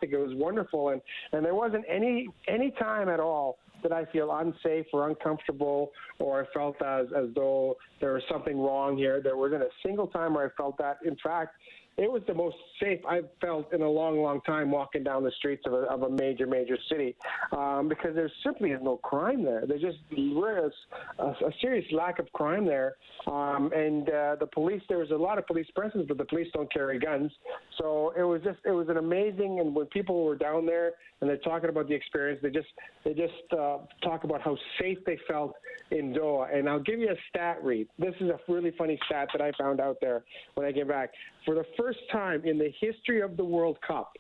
fantastic. 0.01 0.19
It 0.19 0.23
was 0.23 0.37
wonderful, 0.37 0.91
and 0.91 1.01
and 1.33 1.45
there 1.45 1.55
wasn't 1.55 1.85
any 1.89 2.29
any 2.49 2.71
time 2.73 3.09
at 3.09 3.21
all 3.21 3.59
that 3.83 3.93
I 3.93 4.05
feel 4.07 4.31
unsafe 4.31 4.87
or 4.93 5.09
uncomfortable 5.09 5.91
or 6.19 6.43
I 6.43 6.47
felt 6.53 6.77
as 6.83 7.07
as 7.17 7.29
though 7.35 7.77
there 8.01 8.15
was 8.15 8.23
something 8.31 8.59
wrong 8.59 8.97
here. 8.97 9.21
There 9.23 9.37
wasn't 9.37 9.63
a 9.63 9.71
single 9.85 10.07
time 10.07 10.35
where 10.35 10.47
I 10.47 10.51
felt 10.57 10.77
that. 10.79 10.99
In 11.05 11.17
fact, 11.23 11.55
it 12.01 12.11
was 12.11 12.23
the 12.27 12.33
most 12.33 12.57
safe 12.83 13.01
I've 13.07 13.29
felt 13.43 13.75
in 13.75 13.83
a 13.83 13.89
long, 13.89 14.23
long 14.23 14.41
time 14.41 14.71
walking 14.71 15.05
down 15.05 15.23
the 15.23 15.31
streets 15.33 15.65
of 15.67 15.75
a, 15.75 15.83
of 15.83 16.03
a 16.03 16.09
major, 16.09 16.47
major 16.47 16.79
city 16.91 17.15
um, 17.53 17.89
because 17.89 18.15
there 18.15 18.33
simply 18.43 18.71
is 18.71 18.81
no 18.83 18.97
crime 18.97 19.45
there. 19.45 19.65
There's 19.67 19.83
just 19.83 19.99
there 20.11 20.73
a, 21.19 21.25
a 21.27 21.53
serious 21.61 21.85
lack 21.93 22.19
of 22.19 22.33
crime 22.33 22.65
there. 22.65 22.95
Um, 23.27 23.71
and 23.75 24.09
uh, 24.09 24.37
the 24.41 24.49
police, 24.51 24.81
there 24.89 24.97
was 24.97 25.11
a 25.11 25.17
lot 25.17 25.37
of 25.37 25.47
police 25.47 25.67
presence, 25.77 26.07
but 26.09 26.17
the 26.17 26.25
police 26.25 26.49
don't 26.55 26.73
carry 26.73 26.99
guns. 26.99 27.31
So 27.77 28.15
it 28.17 28.23
was 28.23 28.41
just, 28.43 28.61
it 28.65 28.73
was 28.73 28.89
an 28.89 28.97
amazing, 28.97 29.61
and 29.61 29.75
when 29.75 29.85
people 29.87 30.25
were 30.25 30.37
down 30.37 30.65
there 30.65 30.93
and 31.21 31.29
they're 31.29 31.37
talking 31.37 31.69
about 31.69 31.87
the 31.87 31.95
experience, 31.95 32.41
they 32.43 32.49
just, 32.49 32.69
they 33.05 33.13
just 33.13 33.35
uh, 33.53 33.77
talk 34.03 34.25
about 34.25 34.41
how 34.41 34.57
safe 34.81 34.99
they 35.05 35.19
felt 35.29 35.55
in 35.91 36.15
Doha. 36.15 36.57
And 36.57 36.67
I'll 36.67 36.81
give 36.81 36.99
you 36.99 37.11
a 37.11 37.17
stat 37.29 37.63
Reed. 37.63 37.89
This 37.99 38.15
is 38.21 38.31
a 38.31 38.41
really 38.51 38.73
funny 38.79 38.99
stat 39.05 39.29
that 39.35 39.43
I 39.43 39.53
found 39.59 39.81
out 39.81 39.99
there 40.01 40.25
when 40.55 40.67
I 40.67 40.73
came 40.73 40.89
back. 40.89 41.11
For 41.45 41.55
the 41.55 41.65
first 41.79 41.90
time 42.11 42.45
in 42.45 42.59
the 42.59 42.73
history 42.81 43.21
of 43.21 43.37
the 43.37 43.45
World 43.45 43.79
Cup, 43.87 44.13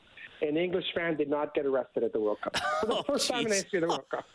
an 0.43 0.57
English 0.57 0.87
fan 0.95 1.17
did 1.17 1.29
not 1.29 1.55
get 1.55 1.67
arrested 1.67 2.03
at 2.03 2.12
the 2.12 2.21
World 2.21 2.39
Cup. 2.43 2.57
For 2.81 2.87
the 2.87 2.95
oh, 2.99 3.03
first 3.03 3.27
geez. 3.27 3.31
time 3.31 3.45
in 3.45 3.49
the 3.49 3.55
history 3.57 3.79
of 3.79 3.83
the 3.83 3.89
World 3.89 4.11
Cup. 4.11 4.25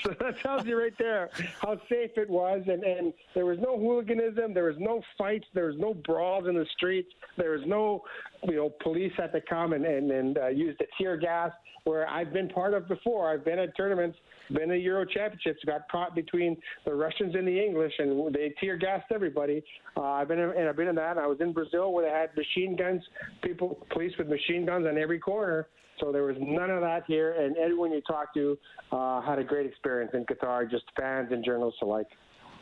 so 0.04 0.14
that 0.20 0.38
tells 0.40 0.66
you 0.66 0.78
right 0.78 0.92
there 0.98 1.30
how 1.60 1.76
safe 1.88 2.12
it 2.16 2.28
was, 2.28 2.62
and 2.66 2.84
and 2.84 3.12
there 3.34 3.46
was 3.46 3.58
no 3.58 3.78
hooliganism, 3.78 4.54
there 4.54 4.64
was 4.64 4.76
no 4.78 5.02
fights, 5.18 5.46
there 5.54 5.66
was 5.66 5.76
no 5.78 5.94
brawls 5.94 6.46
in 6.46 6.54
the 6.54 6.66
streets, 6.76 7.10
there 7.36 7.50
was 7.50 7.62
no, 7.66 8.02
you 8.44 8.54
know, 8.54 8.70
police 8.82 9.12
had 9.16 9.32
to 9.32 9.40
come 9.40 9.72
and 9.72 9.84
and, 9.84 10.10
and 10.10 10.38
uh, 10.38 10.48
use 10.48 10.76
the 10.78 10.86
tear 10.98 11.16
gas. 11.16 11.50
Where 11.84 12.08
I've 12.08 12.32
been 12.32 12.48
part 12.48 12.74
of 12.74 12.88
before, 12.88 13.32
I've 13.32 13.44
been 13.44 13.58
at 13.58 13.76
tournaments 13.76 14.18
been 14.52 14.70
at 14.70 14.80
Euro 14.80 15.04
Championships, 15.04 15.60
got 15.64 15.88
caught 15.90 16.14
between 16.14 16.56
the 16.84 16.94
Russians 16.94 17.34
and 17.34 17.46
the 17.46 17.64
English, 17.64 17.92
and 17.98 18.34
they 18.34 18.54
tear 18.60 18.76
gassed 18.76 19.10
everybody. 19.12 19.62
Uh, 19.96 20.02
I've 20.02 20.28
been 20.28 20.38
in, 20.38 20.50
and 20.50 20.68
I've 20.68 20.76
been 20.76 20.88
in 20.88 20.94
that. 20.96 21.18
I 21.18 21.26
was 21.26 21.38
in 21.40 21.52
Brazil 21.52 21.92
where 21.92 22.04
they 22.04 22.10
had 22.10 22.36
machine 22.36 22.76
guns, 22.76 23.02
people, 23.42 23.84
police 23.90 24.12
with 24.18 24.28
machine 24.28 24.66
guns 24.66 24.86
on 24.86 24.98
every 24.98 25.18
corner. 25.18 25.66
So 26.00 26.12
there 26.12 26.22
was 26.22 26.36
none 26.40 26.70
of 26.70 26.80
that 26.80 27.04
here, 27.06 27.34
and 27.38 27.56
everyone 27.58 27.92
you 27.92 28.00
talked 28.00 28.34
to 28.34 28.56
uh, 28.90 29.20
had 29.20 29.38
a 29.38 29.44
great 29.44 29.66
experience 29.66 30.12
in 30.14 30.24
Qatar, 30.24 30.70
just 30.70 30.84
fans 30.98 31.28
and 31.30 31.44
journalists 31.44 31.80
alike. 31.82 32.06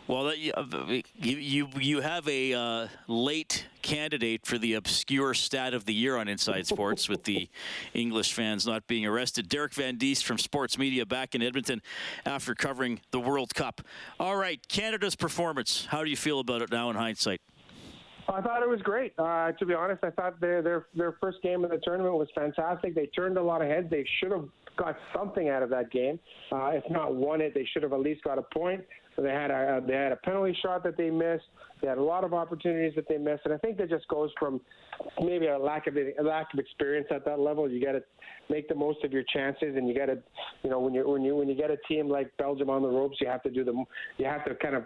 Well, 0.09 0.35
you 0.35 0.53
you 1.19 1.69
you 1.79 2.00
have 2.00 2.27
a 2.29 2.55
uh, 2.55 2.88
late 3.09 3.67
candidate 3.83 4.47
for 4.47 4.57
the 4.57 4.73
obscure 4.73 5.35
stat 5.35 5.75
of 5.75 5.85
the 5.85 5.93
year 5.93 6.17
on 6.17 6.29
Inside 6.29 6.67
Sports 6.67 7.11
with 7.11 7.25
the 7.25 7.50
English 7.93 8.33
fans 8.33 8.67
not 8.67 8.87
being 8.87 9.05
arrested. 9.05 9.50
Derek 9.50 9.75
Van 9.75 9.99
Diest 9.99 10.25
from 10.25 10.38
Postmedia 10.38 11.07
back 11.07 11.35
in 11.35 11.43
Edmonton 11.43 11.83
after 12.25 12.55
covering 12.55 13.00
the 13.11 13.21
World 13.21 13.55
Cup. 13.55 13.83
All 14.19 14.37
right, 14.37 14.67
Canada's 14.69 15.15
performance. 15.15 15.85
How 15.85 16.03
do 16.03 16.09
you 16.09 16.17
feel 16.17 16.41
about 16.41 16.62
it 16.62 16.71
now 16.73 16.88
in 16.88 16.97
hindsight? 16.97 17.43
I 18.31 18.41
thought 18.41 18.62
it 18.62 18.69
was 18.69 18.81
great. 18.81 19.12
Uh, 19.19 19.53
to 19.53 19.67
be 19.67 19.75
honest, 19.75 20.03
I 20.03 20.11
thought 20.11 20.41
their 20.41 20.62
their 20.62 20.87
their 20.95 21.17
first 21.21 21.43
game 21.43 21.65
of 21.65 21.71
the 21.71 21.81
tournament 21.85 22.15
was 22.15 22.29
fantastic. 22.35 22.95
They 22.95 23.07
turned 23.09 23.37
a 23.37 23.43
lot 23.43 23.61
of 23.61 23.69
heads. 23.69 23.91
They 23.91 24.07
should 24.21 24.33
have 24.33 24.49
got 24.79 24.97
something 25.15 25.50
out 25.50 25.62
of 25.62 25.69
that 25.69 25.91
game. 25.91 26.19
Uh, 26.50 26.69
if 26.69 26.85
not 26.91 27.15
won 27.15 27.43
it, 27.43 27.53
they 27.53 27.69
should 27.75 27.83
have 27.83 27.93
at 27.93 28.00
least 28.00 28.25
got 28.25 28.38
a 28.38 28.43
point. 28.55 28.83
They 29.21 29.31
had 29.31 29.51
a 29.51 29.83
they 29.87 29.95
had 29.95 30.13
a 30.13 30.17
penalty 30.17 30.57
shot 30.63 30.85
that 30.85 30.97
they 30.97 31.11
missed. 31.11 31.45
They 31.83 31.89
had 31.89 31.99
a 31.99 32.03
lot 32.03 32.25
of 32.25 32.35
opportunities 32.35 32.95
that 32.97 33.09
they 33.09 33.19
missed, 33.19 33.43
and 33.45 33.55
I 33.55 33.59
think 33.59 33.77
that 33.79 33.91
just 33.91 34.07
goes 34.09 34.31
from 34.39 34.61
maybe 35.21 35.49
a 35.49 35.59
lack 35.59 35.87
of 35.87 35.97
a 35.97 36.23
lack 36.23 36.53
of 36.53 36.61
experience 36.61 37.09
at 37.11 37.25
that 37.25 37.41
level. 37.41 37.69
You 37.69 37.85
got 37.85 37.93
to 37.93 38.03
make 38.49 38.69
the 38.69 38.75
most 38.75 39.05
of 39.05 39.13
your 39.13 39.25
chances, 39.33 39.77
and 39.77 39.89
you 39.89 39.95
got 39.97 40.07
to, 40.07 40.19
you 40.63 40.71
know, 40.71 40.79
when 40.79 40.95
you 40.95 41.09
when 41.09 41.23
you 41.23 41.35
when 41.35 41.49
you 41.49 41.57
get 41.57 41.71
a 41.71 41.79
team 41.89 42.09
like 42.09 42.31
Belgium 42.37 42.71
on 42.71 42.83
the 42.83 42.89
ropes, 42.89 43.17
you 43.21 43.27
have 43.27 43.43
to 43.43 43.51
do 43.51 43.65
the 43.65 43.85
You 44.19 44.27
have 44.27 44.45
to 44.45 44.55
kind 44.55 44.77
of 44.77 44.85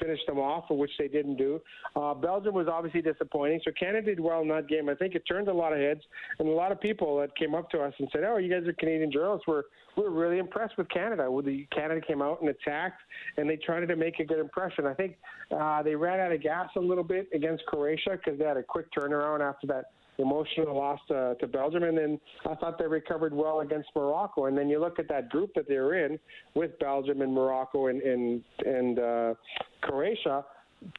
finish 0.00 0.20
them 0.26 0.38
off, 0.38 0.64
which 0.70 0.90
they 0.98 1.08
didn't 1.08 1.36
do. 1.36 1.60
Uh, 1.96 2.14
Belgium 2.14 2.54
was 2.54 2.66
obviously 2.68 3.02
disappointing. 3.02 3.60
So 3.64 3.72
Canada 3.78 4.06
did 4.06 4.20
well 4.20 4.42
in 4.42 4.48
that 4.48 4.68
game. 4.68 4.88
I 4.88 4.94
think 4.94 5.14
it 5.14 5.22
turned 5.28 5.48
a 5.48 5.52
lot 5.52 5.72
of 5.72 5.78
heads, 5.78 6.00
and 6.38 6.48
a 6.48 6.52
lot 6.52 6.72
of 6.72 6.80
people 6.80 7.18
that 7.18 7.34
came 7.36 7.54
up 7.54 7.70
to 7.70 7.80
us 7.80 7.94
and 7.98 8.08
said, 8.12 8.24
"Oh, 8.24 8.36
you 8.36 8.50
guys 8.50 8.66
are 8.66 8.72
Canadian 8.74 9.10
journalists. 9.10 9.46
We're 9.46 9.64
we're 9.96 10.10
really 10.10 10.38
impressed 10.38 10.78
with 10.78 10.88
Canada. 10.88 11.30
Well, 11.30 11.42
the 11.42 11.66
Canada 11.74 12.00
came 12.00 12.22
out 12.22 12.40
and 12.40 12.50
attacked, 12.50 13.00
and 13.36 13.48
they 13.48 13.56
tried 13.56 13.86
to 13.86 13.96
make 13.96 14.18
a 14.20 14.24
good 14.24 14.38
impression. 14.38 14.86
I 14.86 14.94
think 14.94 15.16
uh, 15.50 15.82
they 15.82 15.94
ran 15.94 16.20
out 16.20 16.32
of 16.32 16.42
gas 16.42 16.68
a 16.76 16.80
little 16.80 17.04
bit 17.04 17.28
against 17.34 17.64
Croatia 17.66 18.12
because 18.12 18.38
they 18.38 18.44
had 18.44 18.56
a 18.56 18.62
quick 18.62 18.86
turnaround 18.92 19.40
after 19.40 19.66
that 19.66 19.86
emotional 20.18 20.76
loss 20.76 21.00
to, 21.08 21.34
to 21.40 21.46
Belgium, 21.46 21.84
and 21.84 21.96
then 21.96 22.20
I 22.48 22.54
thought 22.54 22.78
they 22.78 22.86
recovered 22.86 23.32
well 23.32 23.60
against 23.60 23.88
Morocco. 23.94 24.46
And 24.46 24.56
then 24.56 24.68
you 24.68 24.80
look 24.80 24.98
at 24.98 25.08
that 25.08 25.30
group 25.30 25.50
that 25.54 25.68
they 25.68 25.76
were 25.76 26.04
in 26.04 26.18
with 26.54 26.78
Belgium 26.78 27.22
and 27.22 27.32
Morocco 27.32 27.86
and 27.86 28.02
and, 28.02 28.42
and 28.64 28.98
uh, 28.98 29.34
Croatia. 29.80 30.44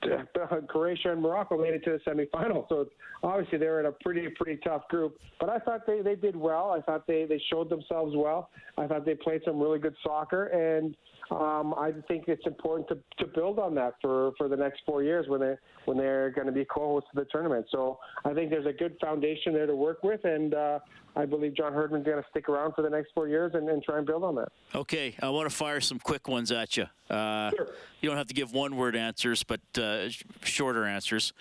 Croatia 0.70 1.12
and 1.12 1.22
Morocco 1.22 1.62
made 1.62 1.74
it 1.74 1.84
to 1.84 1.91
the 1.91 2.10
semifinal, 2.10 2.67
so 2.70 2.88
obviously 3.22 3.58
they're 3.58 3.82
in 3.82 3.88
a 3.88 3.91
pretty 3.91 4.29
pretty 4.29 4.58
tough 4.63 4.88
group. 4.88 5.17
But 5.41 5.50
I 5.50 5.60
thought 5.60 5.86
they, 5.86 6.01
they 6.01 6.15
did 6.15 6.38
well. 6.38 6.72
I 6.72 6.79
thought 6.79 7.05
they, 7.05 7.25
they 7.25 7.41
showed 7.51 7.70
themselves 7.70 8.13
well. 8.15 8.50
I 8.77 8.88
thought 8.88 9.05
they 9.05 9.15
played 9.15 9.41
some 9.43 9.60
really 9.60 9.79
good 9.79 9.96
soccer, 10.01 10.46
and 10.46 10.96
um, 11.32 11.74
I 11.75 11.94
think 12.08 12.25
it's 12.27 12.46
important 12.46 12.88
to, 12.89 13.24
to 13.24 13.32
build 13.32 13.60
on 13.60 13.74
that 13.75 13.96
for, 14.01 14.32
for 14.38 14.48
the 14.48 14.56
next 14.58 14.82
four 14.86 15.03
years 15.03 15.27
when 15.27 15.39
they 15.39 15.56
when 15.86 15.98
they're 15.98 16.30
going 16.32 16.48
to 16.48 16.53
be 16.53 16.65
co-hosts 16.65 17.10
of 17.13 17.24
the 17.24 17.30
tournament. 17.32 17.65
So 17.72 18.00
I 18.24 18.34
think 18.34 18.50
there's 18.50 18.65
a 18.65 18.74
good 18.74 18.96
foundation 19.01 19.53
there 19.53 19.65
to 19.65 19.75
work 19.75 20.01
with, 20.03 20.24
and 20.24 20.53
uh, 20.53 20.80
I 21.15 21.25
believe 21.25 21.56
John 21.56 21.74
Herdman's 21.74 22.06
going 22.06 22.22
to 22.22 22.30
stick 22.30 22.48
around 22.50 22.74
for 22.74 22.82
the 22.82 22.89
next 22.89 23.12
four 23.13 23.27
years 23.27 23.51
and, 23.53 23.68
and, 23.70 23.84
try 23.84 23.98
and 23.98 24.08
build 24.08 24.24
on 24.24 24.36
that. 24.36 24.50
Okay, 24.74 25.15
I 25.22 25.30
want 25.30 25.50
to 25.50 25.56
fire 25.56 25.82
some 25.82 26.00
quick 26.00 26.27
ones 26.27 26.51
at 26.51 26.77
you. 26.77 26.86
Uh, 27.10 27.51
sure. 27.51 27.68
You 28.01 28.10
don't 28.10 28.18
have 28.18 28.27
to 28.27 28.34
give 28.34 28.53
one-word 28.53 28.96
answers, 28.96 29.44
but 29.44 29.62
uh, 29.77 30.10
shorter 30.44 30.86
answers. 30.86 31.34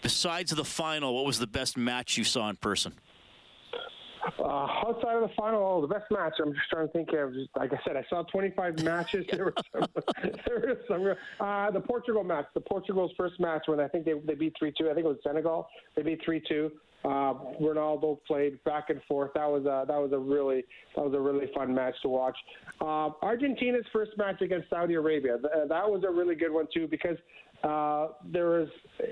Besides 0.00 0.50
the 0.52 0.64
final, 0.64 1.14
what 1.14 1.24
was 1.24 1.38
the 1.38 1.46
best 1.46 1.76
match 1.76 2.16
you 2.16 2.24
saw 2.24 2.48
in 2.48 2.56
person? 2.56 2.94
Uh, 4.38 4.66
outside 4.86 5.16
of 5.16 5.22
the 5.22 5.34
final, 5.36 5.80
the 5.80 5.86
best 5.86 6.10
match. 6.10 6.34
I'm 6.40 6.52
just 6.52 6.68
trying 6.70 6.86
to 6.86 6.92
think 6.92 7.12
of. 7.12 7.32
Like 7.56 7.72
I 7.72 7.80
said, 7.86 7.96
I 7.96 8.04
saw 8.08 8.22
25 8.24 8.82
matches. 8.82 9.26
There 9.32 9.44
were 9.46 9.54
some. 9.72 9.86
there 10.46 10.60
were 10.60 10.78
some. 10.88 11.14
Uh, 11.40 11.70
the 11.70 11.80
Portugal 11.80 12.22
match, 12.24 12.46
the 12.54 12.60
Portugal's 12.60 13.12
first 13.16 13.40
match 13.40 13.62
when 13.66 13.80
I 13.80 13.88
think 13.88 14.04
they 14.04 14.14
they 14.24 14.34
beat 14.34 14.54
three 14.58 14.72
two. 14.76 14.90
I 14.90 14.94
think 14.94 15.04
it 15.06 15.08
was 15.08 15.18
Senegal. 15.24 15.68
They 15.96 16.02
beat 16.02 16.20
three 16.24 16.40
two. 16.46 16.70
Uh, 17.04 17.34
Ronaldo 17.60 18.18
played 18.26 18.62
back 18.64 18.90
and 18.90 19.02
forth. 19.08 19.32
That 19.34 19.50
was 19.50 19.64
a 19.64 19.84
that 19.88 19.98
was 19.98 20.12
a 20.12 20.18
really 20.18 20.64
that 20.94 21.04
was 21.04 21.14
a 21.14 21.20
really 21.20 21.50
fun 21.54 21.74
match 21.74 21.94
to 22.02 22.08
watch. 22.08 22.36
Uh, 22.80 23.10
Argentina's 23.22 23.84
first 23.92 24.12
match 24.16 24.40
against 24.40 24.70
Saudi 24.70 24.94
Arabia. 24.94 25.38
Th- 25.38 25.68
that 25.68 25.90
was 25.90 26.04
a 26.04 26.10
really 26.10 26.36
good 26.36 26.52
one 26.52 26.68
too 26.72 26.86
because 26.86 27.16
uh, 27.62 28.08
there 28.24 28.46
was 28.46 28.68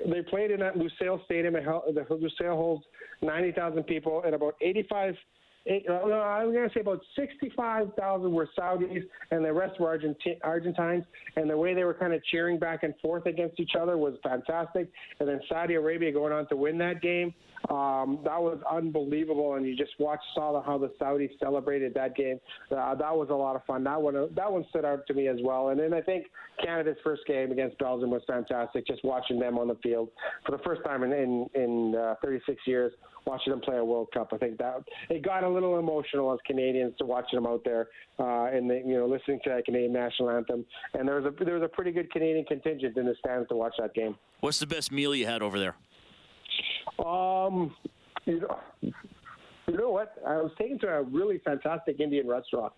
they 0.07 0.23
played 0.23 0.51
in 0.51 0.61
that 0.61 0.75
Lusail 0.75 1.25
Stadium. 1.25 1.55
The 1.55 2.05
Lusail 2.11 2.57
holds 2.57 2.85
90,000 3.23 3.85
people, 3.85 4.23
and 4.25 4.35
about 4.35 4.57
85. 4.61 5.15
Eight, 5.67 5.87
uh, 5.89 6.07
no, 6.07 6.23
I'm 6.23 6.53
going 6.53 6.67
to 6.69 6.75
say 6.75 6.81
about 6.81 7.01
65,000 7.17 8.33
were 8.33 8.49
Saudis, 8.59 9.03
and 9.31 9.45
the 9.45 9.53
rest 9.53 9.79
were 9.79 9.97
Argenti- 9.97 10.39
Argentines. 10.43 11.05
And 11.37 11.51
the 11.51 11.57
way 11.57 11.75
they 11.75 11.85
were 11.85 11.95
kind 11.95 12.15
of 12.15 12.25
cheering 12.25 12.59
back 12.59 12.83
and 12.83 12.95
forth 13.03 13.27
against 13.27 13.61
each 13.61 13.73
other 13.79 13.99
was 13.99 14.15
fantastic. 14.23 14.89
And 15.19 15.29
then 15.29 15.41
Saudi 15.49 15.75
Arabia 15.75 16.13
going 16.13 16.33
on 16.33 16.49
to 16.49 16.57
win 16.57 16.79
that 16.79 17.03
game. 17.03 17.35
Um, 17.69 18.21
that 18.25 18.41
was 18.41 18.59
unbelievable, 18.71 19.55
and 19.55 19.67
you 19.67 19.77
just 19.77 19.93
watched 19.99 20.25
saw 20.35 20.63
how 20.63 20.79
the 20.79 20.89
Saudis 21.01 21.31
celebrated 21.39 21.93
that 21.93 22.17
game. 22.17 22.41
Uh, 22.71 22.95
that 22.95 23.15
was 23.15 23.29
a 23.31 23.35
lot 23.35 23.55
of 23.55 23.65
fun. 23.67 23.85
That 23.85 24.01
one, 24.01 24.15
that 24.35 24.51
one 24.51 24.65
stood 24.71 24.87
out 24.87 25.07
to 25.07 25.15
me 25.15 25.29
as 25.29 25.37
well. 25.43 25.69
And 25.69 25.79
then 25.79 25.93
I 25.93 26.01
think 26.01 26.27
Canada's 26.65 26.97
first 27.05 27.23
game 27.27 27.53
against 27.53 27.79
Belgium 27.79 28.11
was 28.11 28.23
fantastic. 28.27 28.87
Just 28.87 29.05
watching 29.05 29.39
them 29.39 29.59
on 29.59 29.69
the 29.69 29.77
field 29.83 30.09
for 30.47 30.57
the 30.57 30.63
first 30.65 30.83
time 30.85 31.03
in 31.03 31.13
in, 31.13 31.47
in 31.55 31.95
uh, 31.97 32.15
36 32.23 32.61
years, 32.67 32.93
watching 33.27 33.53
them 33.53 33.61
play 33.61 33.77
a 33.77 33.85
World 33.85 34.09
Cup. 34.13 34.31
I 34.33 34.39
think 34.39 34.59
that 34.59 34.83
it 35.09 35.23
got 35.23 35.45
a 35.45 35.49
little 35.49 35.79
emotional 35.79 36.33
as 36.33 36.39
Canadians 36.47 36.95
to 36.99 37.05
watching 37.05 37.37
them 37.37 37.47
out 37.47 37.63
there 37.65 37.89
uh, 38.19 38.45
and 38.47 38.69
the, 38.69 38.83
you 38.85 38.97
know 38.99 39.07
listening 39.07 39.41
to 39.45 39.51
that 39.51 39.65
Canadian 39.65 39.93
national 39.93 40.31
anthem. 40.31 40.65
And 40.95 41.09
there 41.09 41.21
was 41.21 41.27
a 41.27 41.45
there 41.45 41.55
was 41.55 41.63
a 41.65 41.69
pretty 41.69 41.93
good 41.93 42.11
Canadian 42.13 42.45
contingent 42.45 42.97
in 42.97 43.07
the 43.07 43.15
stands 43.19 43.49
to 43.49 43.55
watch 43.55 43.75
that 43.79 43.95
game. 43.95 44.17
What's 44.41 44.59
the 44.59 44.67
best 44.67 44.93
meal 44.93 45.15
you 45.15 45.27
had 45.27 45.43
over 45.43 45.59
there? 45.59 45.77
Um, 47.05 47.75
you 48.27 48.41
know, 48.41 48.93
you 49.71 49.77
know 49.77 49.91
what? 49.91 50.15
I 50.27 50.37
was 50.37 50.51
taken 50.59 50.79
to 50.81 50.89
a 50.89 51.03
really 51.03 51.39
fantastic 51.45 52.01
Indian 52.01 52.27
restaurant. 52.27 52.73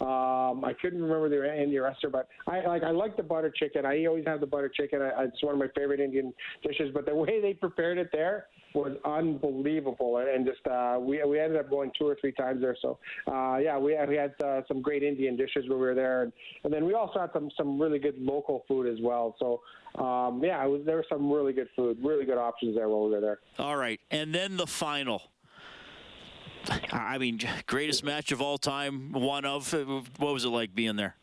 Um, 0.00 0.64
I 0.64 0.72
couldn't 0.80 1.02
remember 1.02 1.28
the 1.28 1.62
Indian 1.62 1.82
restaurant, 1.82 2.12
but 2.12 2.28
I 2.50 2.64
like 2.66 2.82
I 2.82 2.90
like 2.90 3.16
the 3.16 3.22
butter 3.22 3.52
chicken. 3.54 3.84
I 3.84 4.06
always 4.06 4.24
have 4.26 4.40
the 4.40 4.46
butter 4.46 4.70
chicken. 4.74 5.02
I, 5.02 5.24
it's 5.24 5.42
one 5.42 5.54
of 5.54 5.58
my 5.58 5.68
favorite 5.76 6.00
Indian 6.00 6.32
dishes. 6.62 6.90
But 6.94 7.06
the 7.06 7.14
way 7.14 7.40
they 7.40 7.54
prepared 7.54 7.98
it 7.98 8.08
there 8.12 8.46
was 8.78 8.96
unbelievable, 9.04 10.18
and 10.18 10.46
just 10.46 10.66
uh, 10.66 10.98
we 11.00 11.22
we 11.24 11.38
ended 11.38 11.58
up 11.58 11.70
going 11.70 11.90
two 11.98 12.06
or 12.06 12.16
three 12.20 12.32
times 12.32 12.60
there. 12.60 12.76
So 12.80 12.98
uh, 13.26 13.58
yeah, 13.58 13.78
we 13.78 13.96
we 14.08 14.16
had 14.16 14.34
uh, 14.42 14.62
some 14.68 14.82
great 14.82 15.02
Indian 15.02 15.36
dishes 15.36 15.68
when 15.68 15.78
we 15.78 15.86
were 15.86 15.94
there, 15.94 16.22
and, 16.22 16.32
and 16.64 16.72
then 16.72 16.84
we 16.84 16.94
also 16.94 17.20
had 17.20 17.30
some 17.32 17.50
some 17.56 17.80
really 17.80 17.98
good 17.98 18.16
local 18.18 18.64
food 18.68 18.86
as 18.86 19.00
well. 19.02 19.36
So 19.38 19.60
um, 20.02 20.42
yeah, 20.42 20.64
it 20.64 20.68
was, 20.68 20.82
there 20.84 20.96
was 20.96 21.06
some 21.08 21.30
really 21.30 21.52
good 21.52 21.68
food, 21.74 21.98
really 22.02 22.24
good 22.24 22.38
options 22.38 22.76
there 22.76 22.88
while 22.88 23.04
we 23.04 23.10
were 23.10 23.20
there. 23.20 23.40
All 23.58 23.76
right, 23.76 24.00
and 24.10 24.34
then 24.34 24.56
the 24.56 24.66
final. 24.66 25.22
I 26.92 27.16
mean, 27.18 27.40
greatest 27.66 28.04
match 28.04 28.30
of 28.30 28.42
all 28.42 28.58
time, 28.58 29.12
one 29.12 29.44
of. 29.44 29.72
What 30.18 30.34
was 30.34 30.44
it 30.44 30.48
like 30.48 30.74
being 30.74 30.96
there? 30.96 31.16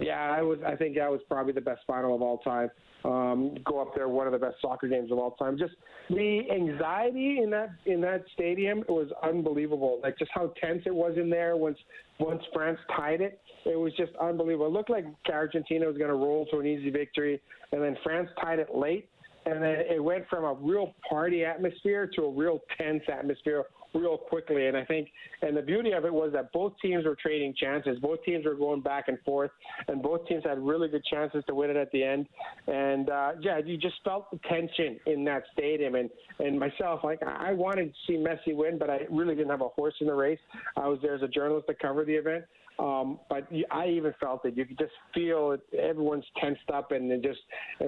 Yeah, 0.00 0.20
I 0.20 0.42
was. 0.42 0.58
I 0.64 0.76
think 0.76 0.96
that 0.96 1.10
was 1.10 1.20
probably 1.28 1.52
the 1.52 1.60
best 1.60 1.80
final 1.86 2.14
of 2.14 2.22
all 2.22 2.38
time. 2.38 2.70
Um, 3.04 3.56
go 3.64 3.80
up 3.80 3.94
there, 3.94 4.08
one 4.08 4.26
of 4.26 4.32
the 4.32 4.38
best 4.38 4.56
soccer 4.62 4.86
games 4.86 5.10
of 5.10 5.18
all 5.18 5.32
time. 5.32 5.58
Just 5.58 5.74
the 6.08 6.42
anxiety 6.52 7.40
in 7.42 7.50
that 7.50 7.70
in 7.84 8.00
that 8.02 8.24
stadium 8.32 8.84
was 8.88 9.08
unbelievable. 9.22 10.00
Like 10.02 10.18
just 10.18 10.30
how 10.32 10.52
tense 10.60 10.82
it 10.86 10.94
was 10.94 11.14
in 11.16 11.28
there 11.28 11.56
once 11.56 11.78
once 12.20 12.42
France 12.54 12.78
tied 12.96 13.20
it. 13.20 13.40
It 13.64 13.78
was 13.78 13.92
just 13.96 14.12
unbelievable. 14.20 14.66
It 14.66 14.72
looked 14.72 14.90
like 14.90 15.06
Argentina 15.32 15.86
was 15.86 15.96
going 15.96 16.10
to 16.10 16.16
roll 16.16 16.46
to 16.52 16.58
an 16.58 16.66
easy 16.66 16.90
victory, 16.90 17.40
and 17.72 17.82
then 17.82 17.96
France 18.04 18.28
tied 18.40 18.60
it 18.60 18.74
late, 18.74 19.08
and 19.46 19.62
then 19.62 19.76
it 19.90 20.02
went 20.02 20.28
from 20.28 20.44
a 20.44 20.54
real 20.54 20.94
party 21.08 21.44
atmosphere 21.44 22.08
to 22.14 22.22
a 22.22 22.30
real 22.30 22.60
tense 22.78 23.02
atmosphere 23.12 23.64
real 23.94 24.16
quickly. 24.16 24.66
And 24.66 24.76
I 24.76 24.84
think, 24.84 25.08
and 25.42 25.56
the 25.56 25.62
beauty 25.62 25.92
of 25.92 26.04
it 26.04 26.12
was 26.12 26.32
that 26.32 26.52
both 26.52 26.72
teams 26.80 27.04
were 27.04 27.16
trading 27.20 27.54
chances. 27.58 27.98
Both 28.00 28.22
teams 28.24 28.44
were 28.44 28.54
going 28.54 28.80
back 28.80 29.08
and 29.08 29.18
forth, 29.24 29.50
and 29.88 30.02
both 30.02 30.26
teams 30.26 30.44
had 30.44 30.58
really 30.58 30.88
good 30.88 31.04
chances 31.04 31.44
to 31.46 31.54
win 31.54 31.70
it 31.70 31.76
at 31.76 31.90
the 31.92 32.02
end. 32.02 32.26
And 32.66 33.10
uh, 33.10 33.32
yeah, 33.40 33.58
you 33.58 33.76
just 33.76 33.96
felt 34.04 34.30
the 34.30 34.38
tension 34.48 34.98
in 35.06 35.24
that 35.24 35.44
stadium. 35.52 35.94
And 35.94 36.10
and 36.38 36.58
myself, 36.58 37.00
like 37.04 37.22
I 37.22 37.52
wanted 37.52 37.92
to 37.92 37.94
see 38.06 38.16
Messi 38.16 38.54
win, 38.54 38.78
but 38.78 38.90
I 38.90 39.00
really 39.10 39.34
didn't 39.34 39.50
have 39.50 39.62
a 39.62 39.68
horse 39.68 39.94
in 40.00 40.06
the 40.06 40.14
race. 40.14 40.40
I 40.76 40.88
was 40.88 40.98
there 41.02 41.14
as 41.14 41.22
a 41.22 41.28
journalist 41.28 41.66
to 41.68 41.74
cover 41.74 42.04
the 42.04 42.14
event. 42.14 42.44
Um, 42.78 43.20
but 43.28 43.46
I 43.70 43.88
even 43.88 44.14
felt 44.18 44.44
it. 44.44 44.56
You 44.56 44.64
could 44.64 44.78
just 44.78 44.92
feel 45.14 45.52
it, 45.52 45.60
everyone's 45.78 46.24
tensed 46.40 46.68
up, 46.72 46.90
and 46.90 47.22
just 47.22 47.40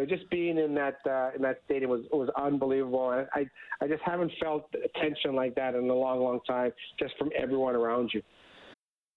just 0.08 0.28
being 0.30 0.58
in 0.58 0.74
that 0.74 0.98
uh, 1.08 1.30
in 1.34 1.42
that 1.42 1.60
stadium 1.64 1.90
was 1.90 2.02
was 2.12 2.28
unbelievable. 2.36 3.26
I 3.34 3.46
I 3.80 3.88
just 3.88 4.02
haven't 4.02 4.32
felt 4.40 4.72
tension 5.00 5.34
like 5.34 5.54
that 5.54 5.74
in 5.74 5.88
a 5.88 5.94
long, 5.94 6.20
long 6.20 6.40
time, 6.46 6.72
just 6.98 7.16
from 7.18 7.30
everyone 7.36 7.74
around 7.74 8.10
you. 8.12 8.22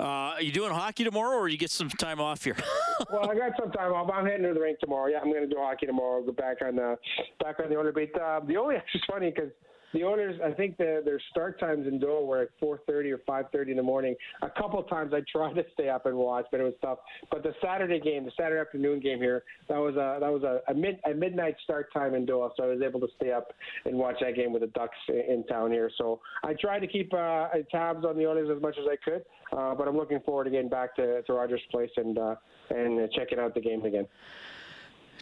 Uh, 0.00 0.32
are 0.32 0.42
you 0.42 0.50
doing 0.50 0.72
hockey 0.72 1.04
tomorrow, 1.04 1.36
or 1.36 1.46
you 1.46 1.58
get 1.58 1.70
some 1.70 1.90
time 1.90 2.22
off 2.22 2.42
here? 2.42 2.56
well, 3.12 3.30
I 3.30 3.34
got 3.34 3.52
some 3.60 3.70
time 3.70 3.92
off. 3.92 4.10
I'm 4.10 4.24
heading 4.24 4.46
to 4.46 4.54
the 4.54 4.60
rink 4.60 4.78
tomorrow. 4.78 5.10
Yeah, 5.10 5.18
I'm 5.18 5.30
going 5.30 5.46
to 5.46 5.46
do 5.46 5.56
hockey 5.58 5.84
tomorrow. 5.84 6.22
Go 6.22 6.32
back 6.32 6.56
on 6.64 6.76
the 6.76 6.96
back 7.38 7.60
on 7.60 7.68
the 7.68 7.76
Oiler 7.76 7.92
beat. 7.92 8.14
Uh, 8.16 8.40
the 8.46 8.56
only 8.56 8.76
it's 8.94 9.04
funny 9.04 9.30
because 9.30 9.50
the 9.92 10.04
Oilers, 10.04 10.40
I 10.44 10.52
think 10.52 10.76
the, 10.76 11.02
their 11.04 11.20
start 11.30 11.58
times 11.58 11.86
in 11.86 11.98
Doha 11.98 12.24
were 12.24 12.42
at 12.42 12.48
4:30 12.60 13.12
or 13.12 13.18
5:30 13.18 13.70
in 13.70 13.76
the 13.76 13.82
morning. 13.82 14.14
A 14.42 14.50
couple 14.50 14.82
times 14.84 15.12
I 15.12 15.22
tried 15.30 15.54
to 15.54 15.64
stay 15.74 15.88
up 15.88 16.06
and 16.06 16.16
watch, 16.16 16.46
but 16.50 16.60
it 16.60 16.64
was 16.64 16.74
tough. 16.80 16.98
But 17.30 17.42
the 17.42 17.54
Saturday 17.62 18.00
game, 18.00 18.24
the 18.24 18.32
Saturday 18.36 18.60
afternoon 18.60 19.00
game 19.00 19.18
here, 19.18 19.44
that 19.68 19.78
was 19.78 19.96
a 19.96 20.18
that 20.20 20.30
was 20.30 20.42
a, 20.42 20.60
a 20.70 20.74
mid 20.74 21.00
a 21.04 21.14
midnight 21.14 21.56
start 21.64 21.92
time 21.92 22.14
in 22.14 22.26
Doha, 22.26 22.50
so 22.56 22.64
I 22.64 22.66
was 22.66 22.82
able 22.82 23.00
to 23.00 23.08
stay 23.16 23.32
up 23.32 23.52
and 23.84 23.96
watch 23.96 24.16
that 24.20 24.36
game 24.36 24.52
with 24.52 24.62
the 24.62 24.68
Ducks 24.68 24.96
in, 25.08 25.44
town 25.48 25.72
here. 25.72 25.90
So 25.98 26.20
I 26.44 26.54
tried 26.54 26.80
to 26.80 26.86
keep 26.86 27.12
uh, 27.12 27.48
tabs 27.70 28.04
on 28.04 28.16
the 28.16 28.26
Oilers 28.26 28.50
as 28.54 28.62
much 28.62 28.76
as 28.78 28.86
I 28.88 28.96
could, 28.96 29.24
uh, 29.52 29.74
but 29.74 29.88
I'm 29.88 29.96
looking 29.96 30.20
forward 30.20 30.44
to 30.44 30.50
getting 30.50 30.68
back 30.68 30.94
to, 30.96 31.22
to 31.22 31.32
Rogers 31.32 31.62
Place 31.70 31.90
and 31.96 32.18
uh, 32.18 32.36
and 32.70 33.10
checking 33.12 33.38
out 33.38 33.54
the 33.54 33.60
game 33.60 33.84
again. 33.84 34.06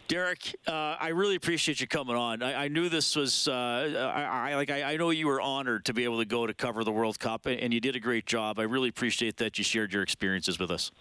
Derek, 0.09 0.55
uh, 0.65 0.95
I 0.99 1.09
really 1.09 1.35
appreciate 1.35 1.79
you 1.79 1.85
coming 1.85 2.15
on. 2.15 2.41
I, 2.41 2.65
I 2.65 2.67
knew 2.67 2.89
this 2.89 3.15
was, 3.15 3.47
uh, 3.47 3.51
I, 4.15 4.49
I, 4.49 4.55
like, 4.55 4.71
I, 4.71 4.81
I, 4.93 4.97
know 4.97 5.11
you 5.11 5.27
were 5.27 5.39
honored 5.39 5.85
to 5.85 5.93
be 5.93 6.03
able 6.03 6.17
to 6.17 6.25
go 6.25 6.47
to 6.47 6.53
cover 6.55 6.83
the 6.83 6.91
World 6.91 7.19
Cup, 7.19 7.45
and 7.45 7.71
you 7.71 7.79
did 7.79 7.95
a 7.95 7.99
great 7.99 8.25
job. 8.25 8.57
I 8.57 8.63
really 8.63 8.89
appreciate 8.89 9.37
that 9.37 9.59
you 9.59 9.63
shared 9.63 9.93
your 9.93 10.01
experiences 10.01 10.57
with 10.57 10.71
us. 10.71 10.91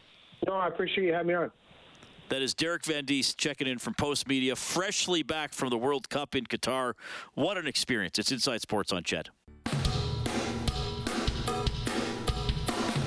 No, 0.47 0.53
I 0.53 0.69
appreciate 0.69 1.07
you 1.07 1.15
having 1.15 1.29
me 1.29 1.35
on. 1.35 1.51
That 2.29 2.43
is 2.43 2.53
Derek 2.53 2.85
Van 2.85 3.07
Diest 3.07 3.39
checking 3.39 3.67
in 3.67 3.79
from 3.79 3.95
Postmedia, 3.95 4.55
freshly 4.59 5.23
back 5.23 5.55
from 5.55 5.71
the 5.71 5.79
World 5.79 6.11
Cup 6.11 6.35
in 6.35 6.45
Qatar. 6.45 6.93
What 7.33 7.57
an 7.57 7.67
experience! 7.67 8.19
It's 8.19 8.31
Inside 8.31 8.61
Sports 8.61 8.93
on 8.93 9.05
CHED. 9.05 9.31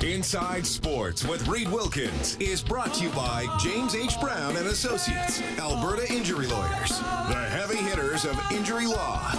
Inside 0.03 0.65
Sports 0.65 1.23
with 1.23 1.47
Reed 1.47 1.69
Wilkins 1.69 2.35
is 2.39 2.63
brought 2.63 2.91
to 2.95 3.03
you 3.03 3.11
by 3.11 3.45
James 3.59 3.93
H. 3.95 4.19
Brown 4.19 4.57
and 4.57 4.65
Associates, 4.67 5.43
Alberta 5.59 6.11
Injury 6.11 6.47
Lawyers, 6.47 6.97
the 6.97 7.45
heavy 7.49 7.77
hitters 7.77 8.25
of 8.25 8.35
injury 8.51 8.87
law. 8.87 9.31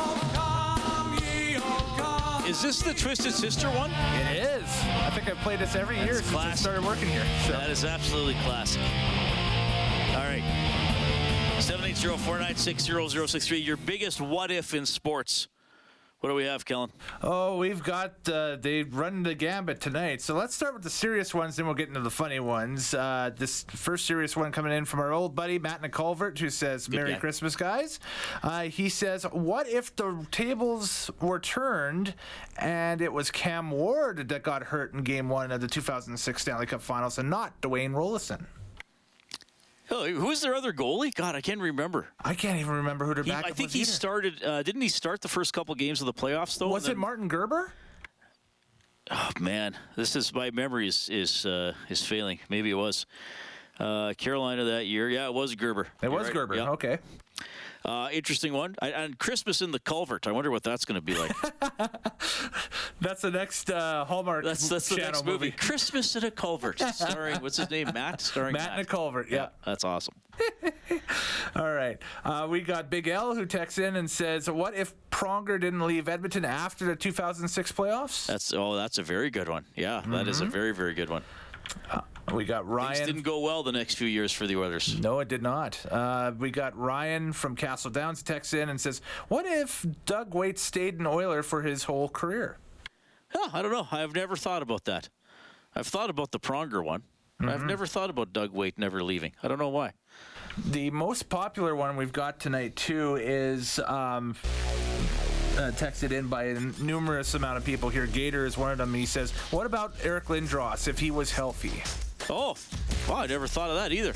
Is 2.46 2.62
this 2.62 2.81
the 2.81 2.94
Twisted 2.94 3.33
Sister 3.33 3.68
one? 3.70 3.90
It 3.90 4.37
is. 4.37 4.62
I 4.85 5.11
think 5.11 5.29
I've 5.29 5.37
played 5.38 5.59
this 5.59 5.75
every 5.75 5.96
That's 5.96 6.07
year 6.07 6.22
since 6.22 6.37
I 6.37 6.55
started 6.55 6.85
working 6.85 7.09
here. 7.09 7.27
So. 7.46 7.53
That 7.53 7.68
is 7.68 7.85
absolutely 7.85 8.35
classic. 8.44 8.83
All 8.83 10.22
right. 10.22 10.44
780-496-0063. 11.59 13.64
Your 13.64 13.79
biggest 13.79 14.20
what 14.20 14.53
if 14.53 14.75
in 14.75 14.87
sports. 14.87 15.48
What 16.22 16.28
do 16.28 16.37
we 16.37 16.44
have, 16.44 16.64
Kellen? 16.64 16.92
Oh, 17.20 17.56
we've 17.56 17.82
got 17.82 18.12
uh, 18.28 18.54
they 18.54 18.85
run 18.85 19.24
the 19.24 19.35
gambit 19.35 19.80
tonight. 19.80 20.22
So 20.22 20.37
let's 20.37 20.54
start 20.54 20.72
with 20.72 20.85
the 20.85 20.90
serious 20.90 21.35
ones, 21.35 21.56
then 21.56 21.66
we'll 21.66 21.74
get 21.74 21.88
into 21.88 21.98
the 21.98 22.12
funny 22.12 22.38
ones. 22.38 22.94
Uh, 22.94 23.32
this 23.37 23.64
first 23.70 24.06
serious 24.06 24.37
one 24.37 24.52
coming 24.52 24.72
in 24.72 24.85
from 24.85 25.00
our 25.00 25.12
old 25.12 25.35
buddy 25.35 25.58
Matt 25.58 25.82
McCulvert, 25.82 26.38
who 26.38 26.48
says, 26.48 26.88
"Merry 26.88 27.11
yeah. 27.11 27.18
Christmas, 27.18 27.56
guys." 27.56 27.98
Uh, 28.40 28.62
he 28.62 28.88
says, 28.88 29.24
"What 29.32 29.68
if 29.68 29.96
the 29.96 30.24
tables 30.30 31.11
were 31.20 31.40
turned 31.40 32.14
and 32.56 33.02
it 33.02 33.12
was 33.12 33.32
Cam 33.32 33.72
Ward 33.72 34.28
that 34.28 34.44
got 34.44 34.62
hurt 34.62 34.94
in 34.94 35.02
Game 35.02 35.28
One 35.28 35.50
of 35.50 35.61
the 35.61 35.66
2006 35.66 36.40
Stanley 36.40 36.66
Cup 36.66 36.82
Finals, 36.82 37.18
and 37.18 37.30
not 37.30 37.61
Dwayne 37.62 37.90
Roloson?" 37.90 38.46
Oh, 39.94 40.09
who's 40.11 40.40
their 40.40 40.55
other 40.55 40.72
goalie? 40.72 41.14
God, 41.14 41.35
I 41.35 41.42
can't 41.42 41.61
remember. 41.61 42.09
I 42.24 42.35
can't 42.35 42.59
even 42.59 42.72
remember 42.72 43.05
who 43.05 43.12
their 43.14 43.24
backup 43.24 43.50
I 43.50 43.52
think 43.52 43.66
was 43.68 43.72
he 43.74 43.81
either. 43.83 43.90
started. 43.90 44.42
Uh, 44.42 44.62
didn't 44.62 44.81
he 44.81 44.88
start 44.88 45.20
the 45.20 45.28
first 45.28 45.52
couple 45.52 45.74
games 45.74 46.00
of 46.00 46.07
the 46.07 46.14
playoffs 46.14 46.59
though? 46.59 46.68
Was 46.68 46.88
it 46.88 46.96
Martin 46.96 47.28
Gerber? 47.28 47.72
Oh 49.11 49.31
man, 49.38 49.76
this 49.94 50.16
is 50.16 50.33
my 50.33 50.50
memory 50.50 50.88
is 50.88 51.11
is 51.11 51.44
uh, 51.44 51.74
is 51.90 52.02
failing. 52.02 52.38
Maybe 52.48 52.70
it 52.70 52.74
was 52.74 53.05
uh, 53.82 54.14
Carolina 54.14 54.64
that 54.64 54.86
year. 54.86 55.08
Yeah, 55.08 55.26
it 55.26 55.34
was 55.34 55.54
Gerber. 55.54 55.82
It 55.82 55.88
You're 56.02 56.10
was 56.12 56.24
right. 56.24 56.32
Gerber. 56.32 56.54
Yep. 56.56 56.68
Okay. 56.68 56.98
Uh, 57.84 58.08
interesting 58.12 58.52
one. 58.52 58.76
I, 58.80 58.90
and 58.90 59.18
Christmas 59.18 59.60
in 59.60 59.72
the 59.72 59.80
Culvert. 59.80 60.28
I 60.28 60.32
wonder 60.32 60.52
what 60.52 60.62
that's 60.62 60.84
going 60.84 61.00
to 61.00 61.04
be 61.04 61.16
like. 61.16 61.34
that's 63.00 63.22
the 63.22 63.30
next 63.32 63.70
uh, 63.70 64.04
Hallmark. 64.04 64.44
That's 64.44 64.68
that's 64.68 64.88
the 64.88 64.98
next 64.98 65.24
movie. 65.24 65.46
movie. 65.46 65.50
Christmas 65.50 66.14
in 66.14 66.24
a 66.24 66.30
Culvert, 66.30 66.78
starring 66.78 67.40
what's 67.40 67.56
his 67.56 67.70
name, 67.70 67.90
Matt. 67.92 68.20
Starring 68.20 68.52
Matt, 68.52 68.70
Matt. 68.70 68.78
in 68.78 68.84
a 68.84 68.88
Culvert. 68.88 69.28
Yeah, 69.28 69.36
yeah 69.36 69.48
that's 69.64 69.82
awesome. 69.82 70.14
All 71.56 71.72
right, 71.72 71.98
uh, 72.24 72.46
we 72.48 72.60
got 72.60 72.88
Big 72.88 73.08
L 73.08 73.34
who 73.34 73.46
texts 73.46 73.80
in 73.80 73.96
and 73.96 74.08
says, 74.08 74.48
"What 74.48 74.76
if 74.76 74.94
Pronger 75.10 75.60
didn't 75.60 75.84
leave 75.84 76.08
Edmonton 76.08 76.44
after 76.44 76.84
the 76.84 76.94
2006 76.94 77.72
playoffs?" 77.72 78.26
That's 78.26 78.54
oh, 78.54 78.76
that's 78.76 78.98
a 78.98 79.02
very 79.02 79.30
good 79.30 79.48
one. 79.48 79.64
Yeah, 79.74 80.02
mm-hmm. 80.02 80.12
that 80.12 80.28
is 80.28 80.40
a 80.40 80.44
mm-hmm. 80.44 80.52
very 80.52 80.72
very 80.72 80.94
good 80.94 81.10
one. 81.10 81.24
We 82.32 82.44
got 82.44 82.68
Ryan. 82.68 82.94
Things 82.94 83.06
didn't 83.06 83.22
go 83.22 83.40
well 83.40 83.62
the 83.62 83.72
next 83.72 83.96
few 83.96 84.06
years 84.06 84.32
for 84.32 84.46
the 84.46 84.56
Oilers. 84.56 84.98
No, 85.00 85.18
it 85.20 85.28
did 85.28 85.42
not. 85.42 85.85
Uh, 85.90 86.32
we 86.38 86.50
got 86.50 86.76
Ryan 86.78 87.32
from 87.32 87.56
Castle 87.56 87.90
Downs 87.90 88.22
texts 88.22 88.54
in 88.54 88.68
and 88.68 88.80
says, 88.80 89.00
"What 89.28 89.44
if 89.44 89.85
Doug 90.06 90.35
Weight 90.35 90.58
stayed 90.58 91.00
an 91.00 91.06
Oiler 91.06 91.42
for 91.42 91.62
his 91.62 91.85
whole 91.85 92.08
career?" 92.08 92.58
Huh, 93.28 93.50
I 93.52 93.62
don't 93.62 93.72
know. 93.72 93.88
I've 93.90 94.14
never 94.14 94.37
thought 94.37 94.62
about 94.62 94.85
that. 94.85 95.08
I've 95.74 95.87
thought 95.87 96.11
about 96.11 96.32
the 96.32 96.38
Pronger 96.38 96.85
one. 96.85 97.02
I've 97.40 97.64
never 97.64 97.87
thought 97.87 98.08
about 98.08 98.32
Doug 98.32 98.52
Weight 98.52 98.78
never 98.78 99.02
leaving. 99.02 99.32
I 99.42 99.48
don't 99.48 99.58
know 99.58 99.68
why. 99.68 99.94
The 100.64 100.90
most 100.90 101.28
popular 101.28 101.74
one 101.74 101.96
we've 101.96 102.12
got 102.12 102.38
tonight 102.38 102.76
too 102.76 103.16
is 103.16 103.80
um, 103.80 104.37
uh, 105.56 105.72
texted 105.72 106.12
in 106.12 106.28
by 106.28 106.44
a 106.44 106.61
numerous 106.78 107.35
amount 107.35 107.56
of 107.56 107.64
people 107.64 107.88
here. 107.88 108.06
Gator 108.06 108.46
is 108.46 108.56
one 108.56 108.70
of 108.70 108.78
them. 108.78 108.94
He 108.94 109.06
says, 109.06 109.32
"What 109.50 109.66
about 109.66 109.94
Eric 110.04 110.26
Lindros 110.26 110.87
if 110.87 111.00
he 111.00 111.11
was 111.11 111.32
healthy?" 111.32 111.82
Oh, 112.34 112.56
wow, 113.10 113.16
I 113.16 113.26
never 113.26 113.46
thought 113.46 113.68
of 113.68 113.76
that 113.76 113.92
either. 113.92 114.14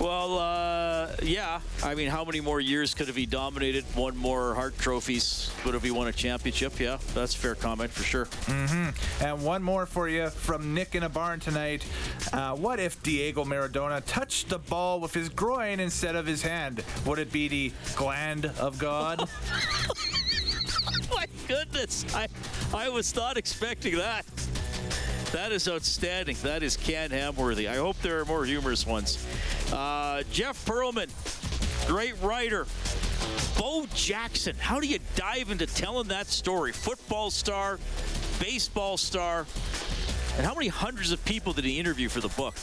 Well, 0.00 0.38
uh, 0.38 1.14
yeah. 1.22 1.60
I 1.84 1.94
mean, 1.94 2.08
how 2.08 2.24
many 2.24 2.40
more 2.40 2.60
years 2.60 2.92
could 2.92 3.06
have 3.06 3.14
he 3.14 3.24
dominated? 3.24 3.84
One 3.94 4.16
more 4.16 4.52
Hart 4.54 4.76
trophies. 4.78 5.52
Would 5.64 5.74
have 5.74 5.84
he 5.84 5.92
won 5.92 6.08
a 6.08 6.12
championship? 6.12 6.80
Yeah, 6.80 6.98
that's 7.14 7.36
a 7.36 7.38
fair 7.38 7.54
comment 7.54 7.92
for 7.92 8.02
sure. 8.02 8.26
And 8.48 9.44
one 9.44 9.62
more 9.62 9.86
for 9.86 10.08
you 10.08 10.28
from 10.28 10.74
Nick 10.74 10.96
in 10.96 11.04
a 11.04 11.08
barn 11.08 11.38
tonight. 11.38 11.86
Uh, 12.32 12.56
what 12.56 12.80
if 12.80 13.00
Diego 13.04 13.44
Maradona 13.44 14.02
touched 14.04 14.48
the 14.48 14.58
ball 14.58 14.98
with 14.98 15.14
his 15.14 15.28
groin 15.28 15.78
instead 15.78 16.16
of 16.16 16.26
his 16.26 16.42
hand? 16.42 16.82
Would 17.06 17.20
it 17.20 17.30
be 17.30 17.46
the 17.46 17.72
gland 17.94 18.46
of 18.58 18.76
God? 18.80 19.20
My 21.14 21.26
goodness, 21.46 22.04
I, 22.12 22.26
I 22.74 22.88
was 22.88 23.14
not 23.14 23.36
expecting 23.36 23.96
that. 23.98 24.24
That 25.34 25.50
is 25.50 25.66
outstanding. 25.66 26.36
That 26.44 26.62
is 26.62 26.76
Ken 26.76 27.10
Hamworthy. 27.10 27.68
I 27.68 27.74
hope 27.74 27.98
there 28.02 28.20
are 28.20 28.24
more 28.24 28.44
humorous 28.44 28.86
ones. 28.86 29.18
Uh, 29.72 30.22
Jeff 30.30 30.64
Pearlman, 30.64 31.10
great 31.88 32.14
writer. 32.22 32.68
Bo 33.58 33.84
Jackson, 33.96 34.54
how 34.60 34.78
do 34.78 34.86
you 34.86 35.00
dive 35.16 35.50
into 35.50 35.66
telling 35.66 36.06
that 36.06 36.28
story? 36.28 36.70
Football 36.70 37.32
star, 37.32 37.80
baseball 38.38 38.96
star, 38.96 39.44
and 40.36 40.46
how 40.46 40.54
many 40.54 40.68
hundreds 40.68 41.10
of 41.10 41.22
people 41.24 41.52
did 41.52 41.64
he 41.64 41.80
interview 41.80 42.08
for 42.08 42.20
the 42.20 42.28
book? 42.28 42.54